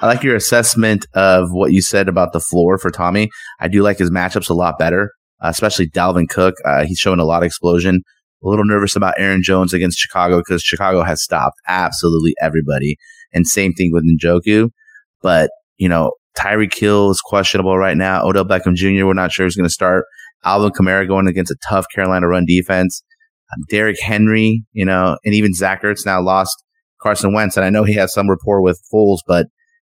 [0.01, 3.29] I like your assessment of what you said about the floor for Tommy.
[3.59, 5.11] I do like his matchups a lot better,
[5.49, 6.55] especially Dalvin Cook.
[6.65, 8.01] Uh, he's showing a lot of explosion.
[8.43, 12.97] A little nervous about Aaron Jones against Chicago because Chicago has stopped absolutely everybody.
[13.33, 14.69] And same thing with Njoku.
[15.21, 18.25] But, you know, Tyreek Hill is questionable right now.
[18.25, 20.05] Odell Beckham Jr., we're not sure who's going to start.
[20.43, 23.01] Alvin Kamara going against a tough Carolina run defense.
[23.53, 26.63] Um, Derrick Henry, you know, and even Zach Ertz now lost
[27.01, 27.55] Carson Wentz.
[27.55, 29.47] And I know he has some rapport with Foles, but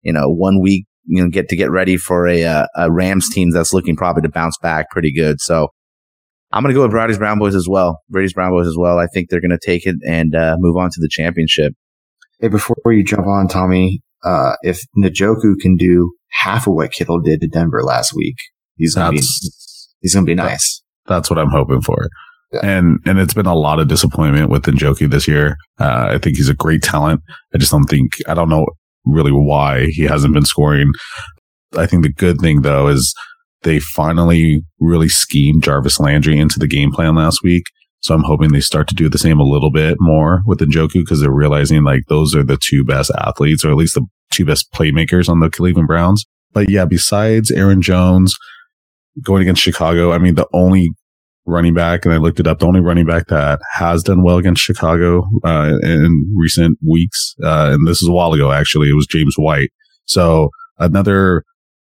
[0.02, 3.30] you know, one week, you know, get to get ready for a, uh, a Rams
[3.30, 5.41] team that's looking probably to bounce back pretty good.
[5.41, 5.70] So
[6.51, 8.01] I'm going to go with Brady's Brown Boys as well.
[8.10, 8.99] Brady's Brown Boys as well.
[8.99, 11.74] I think they're going to take it and uh, move on to the championship.
[12.39, 17.20] Hey, before you jump on, Tommy, uh, if Njoku can do half of what Kittle
[17.20, 18.36] did to Denver last week,
[18.76, 19.26] he's going to be,
[20.01, 20.82] he's going to be nice.
[21.08, 22.08] that's what I'm hoping for.
[22.51, 22.60] Yeah.
[22.64, 25.58] And and it's been a lot of disappointment with Njoku this year.
[25.80, 27.22] Uh, I think he's a great talent.
[27.51, 28.68] I just don't think I don't know
[29.06, 30.91] really why he hasn't been scoring.
[31.78, 33.14] I think the good thing though is
[33.64, 37.64] they finally really schemed Jarvis Landry into the game plan last week.
[38.01, 40.95] So I'm hoping they start to do the same a little bit more with Njoku
[40.95, 44.45] because they're realizing like those are the two best athletes or at least the two
[44.45, 46.26] best playmakers on the Cleveland Browns.
[46.51, 48.36] But yeah, besides Aaron Jones
[49.24, 50.91] going against Chicago, I mean, the only
[51.46, 54.38] running back, and I looked it up, the only running back that has done well
[54.38, 58.96] against Chicago uh, in recent weeks, uh, and this is a while ago actually, it
[58.96, 59.70] was James White.
[60.06, 61.44] So another,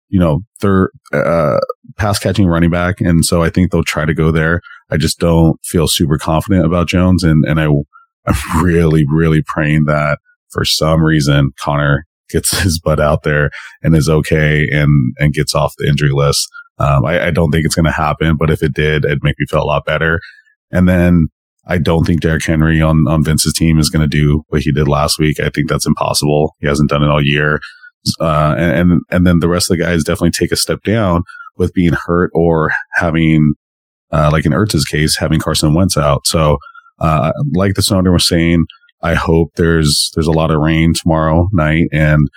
[0.08, 1.58] you know, third uh,
[1.96, 4.60] pass catching running back, and so I think they'll try to go there.
[4.90, 7.66] I just don't feel super confident about Jones, and and I
[8.26, 10.18] I'm really really praying that
[10.50, 13.50] for some reason Conner gets his butt out there
[13.82, 16.48] and is okay and and gets off the injury list.
[16.82, 19.36] Um, I, I don't think it's going to happen, but if it did, it'd make
[19.38, 20.20] me feel a lot better.
[20.70, 21.28] And then
[21.66, 24.72] I don't think Derrick Henry on, on Vince's team is going to do what he
[24.72, 25.38] did last week.
[25.38, 26.56] I think that's impossible.
[26.58, 27.60] He hasn't done it all year.
[28.20, 31.22] Uh, and, and then the rest of the guys definitely take a step down
[31.56, 33.54] with being hurt or having,
[34.10, 36.26] uh, like in Ertz's case, having Carson Wentz out.
[36.26, 36.58] So,
[36.98, 38.64] uh, like the Snowden was saying,
[39.02, 42.28] I hope there's, there's a lot of rain tomorrow night and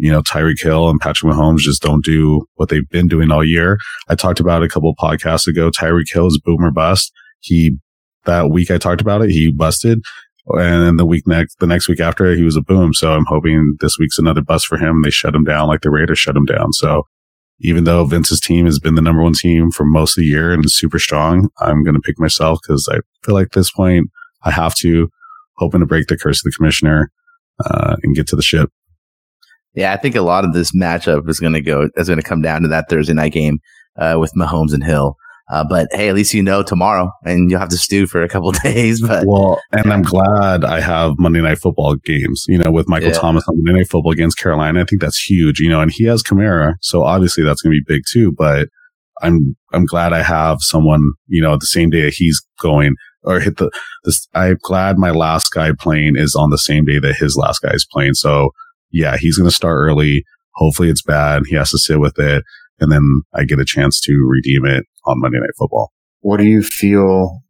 [0.00, 3.44] you know, Tyreek Hill and Patrick Mahomes just don't do what they've been doing all
[3.44, 3.78] year.
[4.08, 5.70] I talked about a couple podcasts ago.
[5.70, 7.12] Tyreek Hill is boomer bust.
[7.40, 7.76] He,
[8.24, 10.00] that week I talked about it, he busted.
[10.46, 12.94] And then the week next, the next week after, he was a boom.
[12.94, 15.02] So I'm hoping this week's another bust for him.
[15.02, 16.72] They shut him down like the Raiders shut him down.
[16.72, 17.04] So
[17.60, 20.52] even though Vince's team has been the number one team for most of the year
[20.52, 24.08] and super strong, I'm going to pick myself because I feel like at this point
[24.42, 25.10] I have to,
[25.58, 27.12] hoping to break the curse of the commissioner,
[27.62, 28.70] uh, and get to the ship.
[29.74, 32.26] Yeah, I think a lot of this matchup is going to go is going to
[32.28, 33.58] come down to that Thursday night game
[33.98, 35.16] uh, with Mahomes and Hill.
[35.50, 38.28] Uh, but hey, at least you know tomorrow, and you'll have to stew for a
[38.28, 39.00] couple days.
[39.00, 43.08] But Well, and I'm glad I have Monday Night Football games, you know, with Michael
[43.08, 43.18] Yeah.
[43.18, 44.80] Thomas on Monday Night Football against Carolina.
[44.80, 46.74] I think that's huge, you know, and he has Kamara.
[46.82, 48.32] So obviously that's going to be big too.
[48.32, 48.68] But
[49.22, 53.40] I'm I'm glad I have someone, you know, the same day that he's going or
[53.40, 53.70] hit the
[54.04, 57.60] this I'm glad my last guy playing is on the same day that his last
[57.60, 58.14] guy is playing.
[58.14, 58.50] So
[58.92, 60.24] yeah, he's gonna start early.
[60.56, 61.42] Hopefully it's bad.
[61.46, 62.44] He has to sit with it.
[62.80, 65.92] And then I get a chance to redeem it on Monday Night Football.
[66.20, 67.40] What do you feel?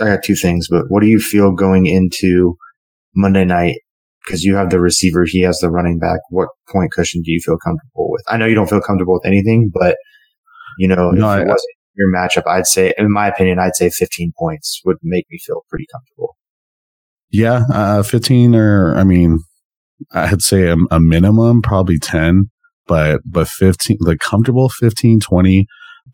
[0.00, 2.56] I got two things, but what do you feel going into
[3.14, 3.76] Monday night?
[4.24, 6.20] Because you have the receiver, he has the running back.
[6.30, 8.22] What point cushion do you feel comfortable with?
[8.28, 9.96] I know you don't feel comfortable with anything, but
[10.78, 13.74] you know, No, if I- it wasn't your matchup, I'd say, in my opinion, I'd
[13.74, 16.36] say 15 points would make me feel pretty comfortable.
[17.30, 19.40] Yeah, uh, 15 or, I mean,
[20.12, 22.50] I'd say a, a minimum, probably 10,
[22.86, 25.66] but, but 15, like comfortable 15, 20.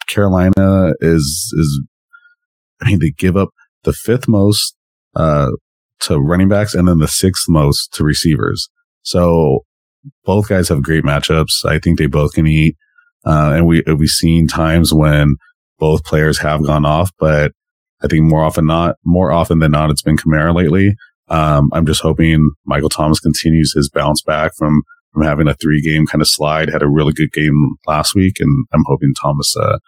[0.09, 1.82] Carolina is, is,
[2.82, 3.51] I mean, they give up
[3.84, 4.76] the fifth most,
[5.14, 5.51] uh,
[6.01, 8.68] to running backs and then the sixth most to receivers.
[9.03, 9.64] So
[10.24, 11.64] both guys have great matchups.
[11.64, 12.76] I think they both can eat.
[13.24, 15.37] Uh, and we, we've seen times when
[15.78, 17.53] both players have gone off, but
[18.03, 20.95] I think more often not, more often than not, it's been Kamara lately.
[21.29, 25.81] Um, I'm just hoping Michael Thomas continues his bounce back from, from having a three
[25.81, 28.37] game kind of slide, had a really good game last week.
[28.39, 29.79] And I'm hoping Thomas, uh,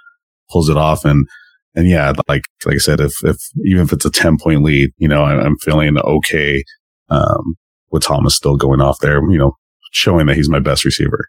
[0.50, 1.04] pulls it off.
[1.04, 1.26] And,
[1.74, 4.90] and yeah, like, like I said, if, if, even if it's a 10 point lead,
[4.98, 6.64] you know, I, I'm feeling okay,
[7.10, 7.56] um,
[7.90, 9.52] with Thomas still going off there, you know,
[9.92, 11.28] showing that he's my best receiver.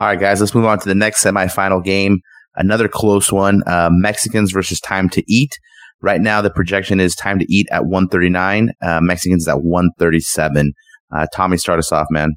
[0.00, 2.20] All right, guys, let's move on to the next semifinal game.
[2.54, 3.62] Another close one.
[3.66, 5.58] Uh, Mexicans versus Time to Eat.
[6.02, 8.70] Right now, the projection is Time to Eat at 139.
[8.82, 10.72] Uh, Mexicans at 137.
[11.14, 12.32] Uh, Tommy, start us off, man.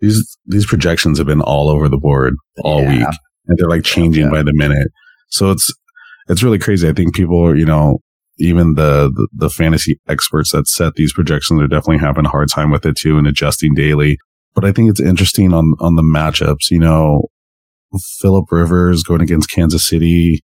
[0.00, 2.34] These, these projections have been all over the board
[2.64, 2.98] all Yeah.
[2.98, 3.06] week
[3.46, 4.30] and they're like changing Yeah.
[4.30, 4.88] by the minute.
[5.28, 5.72] So it's,
[6.28, 6.88] it's really crazy.
[6.88, 7.98] I think people, are, you know,
[8.38, 12.48] even the, the, the fantasy experts that set these projections are definitely having a hard
[12.48, 14.18] time with it too and adjusting daily.
[14.54, 17.28] But I think it's interesting on, on the matchups, you know,
[18.20, 20.40] Philip Rivers going against Kansas City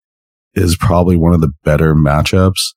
[0.57, 2.73] is probably one of the better matchups,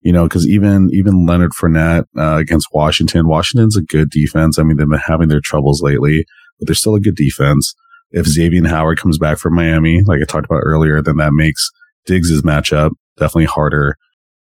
[0.00, 4.58] you know, cause even, even Leonard Fournette, uh, against Washington, Washington's a good defense.
[4.58, 6.24] I mean, they've been having their troubles lately,
[6.58, 7.74] but they're still a good defense.
[8.10, 11.70] If Xavier Howard comes back from Miami, like I talked about earlier, then that makes
[12.06, 13.96] Diggs' matchup definitely harder.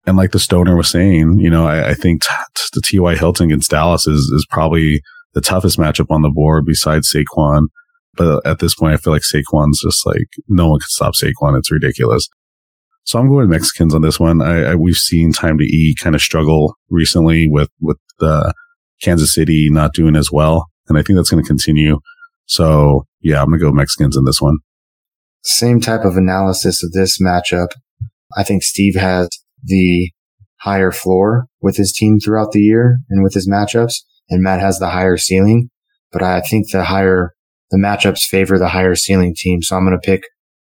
[0.06, 3.16] And like the Stoner was saying, you know, I, I think t- t- the T.Y.
[3.16, 5.02] Hilton against Dallas is, is probably
[5.34, 7.64] the toughest matchup on the board besides Saquon.
[8.14, 11.58] But at this point, I feel like Saquon's just like, no one can stop Saquon.
[11.58, 12.28] It's ridiculous.
[13.04, 14.42] So I'm going Mexicans on this one.
[14.42, 18.52] I, I we've seen time to eat kind of struggle recently with, with the
[19.02, 20.66] Kansas City not doing as well.
[20.88, 22.00] And I think that's going to continue.
[22.46, 24.58] So yeah, I'm going to go Mexicans in this one.
[25.42, 27.68] Same type of analysis of this matchup.
[28.36, 29.28] I think Steve has
[29.62, 30.10] the
[30.60, 33.94] higher floor with his team throughout the year and with his matchups,
[34.28, 35.70] and Matt has the higher ceiling.
[36.12, 37.34] But I think the higher,
[37.70, 39.62] the matchups favor the higher ceiling team.
[39.62, 40.22] So I'm going to pick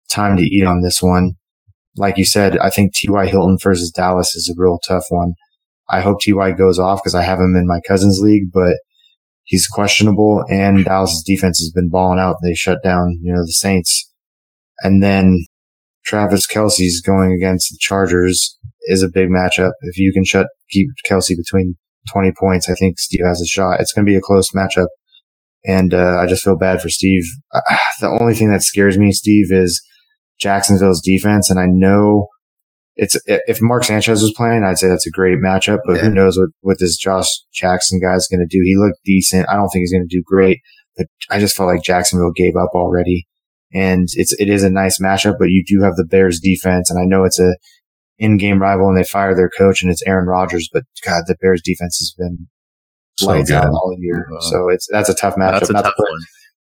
[0.10, 1.34] time to eat on this one.
[1.98, 3.28] Like you said, I think T.Y.
[3.28, 5.34] Hilton versus Dallas is a real tough one.
[5.90, 6.52] I hope T.Y.
[6.52, 8.78] goes off because I have him in my cousin's league, but
[9.44, 12.36] he's questionable and Dallas' defense has been balling out.
[12.44, 14.12] They shut down, you know, the Saints.
[14.82, 15.46] And then
[16.06, 19.72] Travis Kelce's going against the Chargers is a big matchup.
[19.82, 21.76] If you can shut, keep Kelsey between
[22.12, 23.80] 20 points, I think Steve has a shot.
[23.80, 24.88] It's going to be a close matchup.
[25.66, 27.24] And, uh, I just feel bad for Steve.
[27.54, 27.62] Uh,
[28.02, 29.82] the only thing that scares me, Steve, is
[30.40, 31.50] Jacksonville's defense.
[31.50, 32.28] And I know
[32.96, 36.04] it's, if Mark Sanchez was playing, I'd say that's a great matchup, but Yeah.
[36.04, 38.62] who knows what, what this Josh Jackson guy's going to do.
[38.64, 39.48] He looked decent.
[39.50, 40.60] I don't think he's going to do great,
[40.96, 43.28] but I just felt like Jacksonville gave up already.
[43.74, 46.90] And it's, it is a nice matchup, but you do have the Bears defense.
[46.90, 47.56] And I know it's a
[48.18, 51.62] in-game rival and they fire their coach and it's Aaron Rodgers, but God, the Bears
[51.64, 52.48] defense has been
[53.20, 53.58] So lights good.
[53.58, 54.28] out all year.
[54.36, 55.60] Uh, So it's, that's a tough matchup.
[55.60, 56.22] That's a not, tough to one.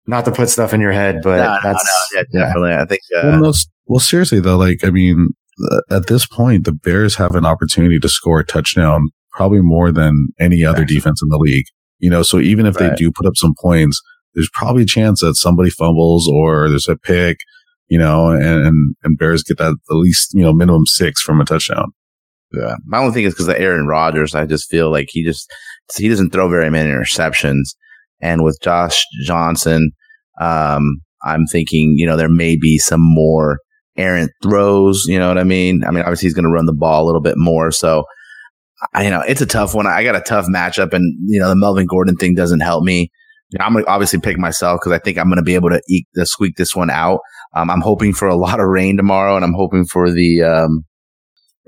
[0.08, 2.74] Not to put stuff in your head, but No, no, that's, no, yeah, definitely.
[2.74, 3.54] I think, uh, well, no,
[3.88, 5.30] well, seriously though, like, I mean,
[5.72, 9.92] uh, at this point, the Bears have an opportunity to score a touchdown, probably more
[9.92, 10.88] than any other Right.
[10.88, 11.66] defense in the league.
[12.00, 14.02] You know, so even if they do put up some points,
[14.34, 17.38] there's probably a chance that somebody fumbles or there's a pick,
[17.88, 21.40] you know, and, and, and Bears get that at least, you know, minimum six from
[21.40, 21.94] a touchdown.
[22.52, 22.76] Yeah.
[22.86, 25.50] My only thing is because of Aaron Rodgers, I just feel like he just
[25.96, 27.76] he doesn't throw very many interceptions.
[28.26, 29.92] And with Josh Johnson,
[30.42, 33.60] um, I'm thinking, you know, there may be some more
[33.98, 35.06] errant throws.
[35.08, 35.84] You know what I mean?
[35.86, 37.70] I mean, obviously he's going to run the ball a little bit more.
[37.70, 38.04] So,
[38.96, 39.86] I, you know, it's a tough one.
[39.86, 43.12] I got a tough matchup, and you know, the Melvin Gordon thing doesn't help me.
[43.52, 45.70] You know, I'm gonna obviously pick myself because I think I'm going to be able
[45.70, 45.82] to
[46.16, 47.20] to squeak this one out.
[47.56, 50.84] Um, I'm hoping for a lot of rain tomorrow, and I'm hoping for the um,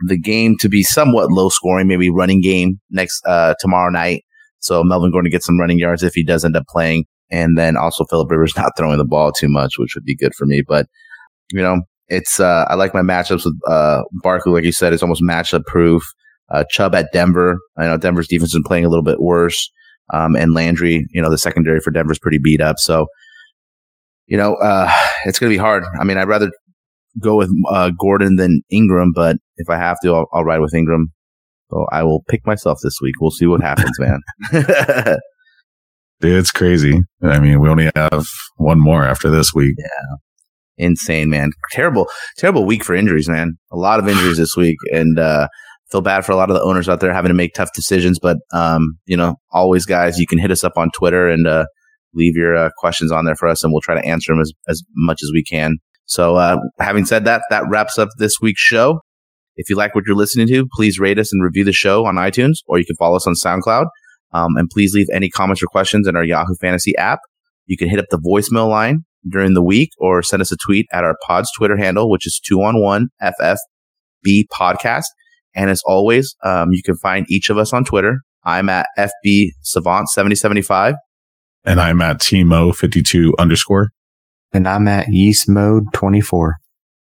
[0.07, 4.23] the game to be somewhat low scoring, maybe running game next uh, tomorrow night.
[4.67, 7.77] So Melvin Gordon gets some running yards if he does end up playing, and then
[7.77, 10.61] also Philip Rivers not throwing the ball too much, which would be good for me.
[10.67, 10.87] But
[11.51, 15.03] you know, it's uh, I like my matchups with uh, Barkley, like you said, it's
[15.03, 16.03] almost matchup proof.
[16.49, 17.57] Uh, Chubb at Denver.
[17.77, 19.69] I know Denver's defense is playing a little bit worse.
[20.13, 22.79] Um, and Landry, you know, the secondary for Denver's pretty beat up.
[22.79, 23.07] So,
[24.27, 24.89] you know, uh,
[25.25, 25.83] it's going to be hard.
[25.99, 26.49] I mean, I'd rather
[27.21, 30.73] go with uh, Gordon than Ingram, but if I have to, I'll, I'll ride with
[30.73, 31.11] Ingram.
[31.69, 33.15] So I will pick myself this week.
[33.19, 34.19] We'll see what happens, man.
[36.19, 37.01] Dude, it's crazy.
[37.21, 39.75] I mean, we only have one more after this week.
[39.77, 40.15] Yeah.
[40.79, 41.51] Insane, man.
[41.71, 42.07] Terrible,
[42.37, 43.57] terrible week for injuries, man.
[43.71, 45.47] A lot of injuries this week, and uh,
[45.91, 48.19] feel bad for a lot of the owners out there having to make tough decisions.
[48.19, 51.65] But um, you know, always, guys, you can hit us up on Twitter and uh,
[52.13, 54.53] leave your uh, questions on there for us, and we'll try to answer them as
[54.67, 55.77] as much as we can.
[56.05, 59.01] So, uh, having said that, that wraps up this week's show.
[59.57, 62.15] If you like what you're listening to, please rate us and review the show on
[62.15, 63.87] iTunes, or you can follow us on SoundCloud.
[64.33, 67.19] Um, and please leave any comments or questions in our Yahoo Fantasy app.
[67.65, 70.85] You can hit up the voicemail line during the week or send us a tweet
[70.93, 75.05] at our pod's Twitter handle, which is two on one FFB podcast.
[75.55, 78.19] And as always, um, you can find each of us on Twitter.
[78.43, 80.95] I'm at FB Savant 7075.
[81.65, 83.89] And I'm at Timo52 underscore.
[84.53, 86.55] And I'm at Yeast Mode 24.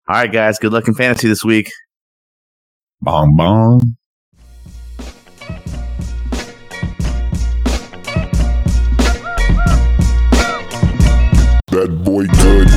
[0.09, 0.59] All right, guys.
[0.59, 1.71] Good luck in fantasy this week.
[3.03, 3.97] Bong bong.
[11.71, 12.69] That boy good.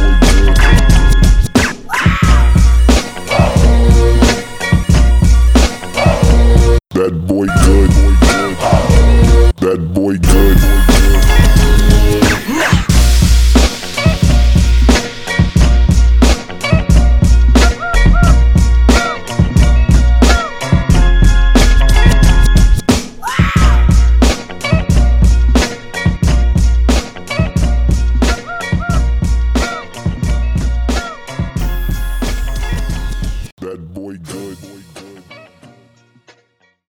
[6.92, 7.90] That boy good.
[9.62, 10.99] That boy good.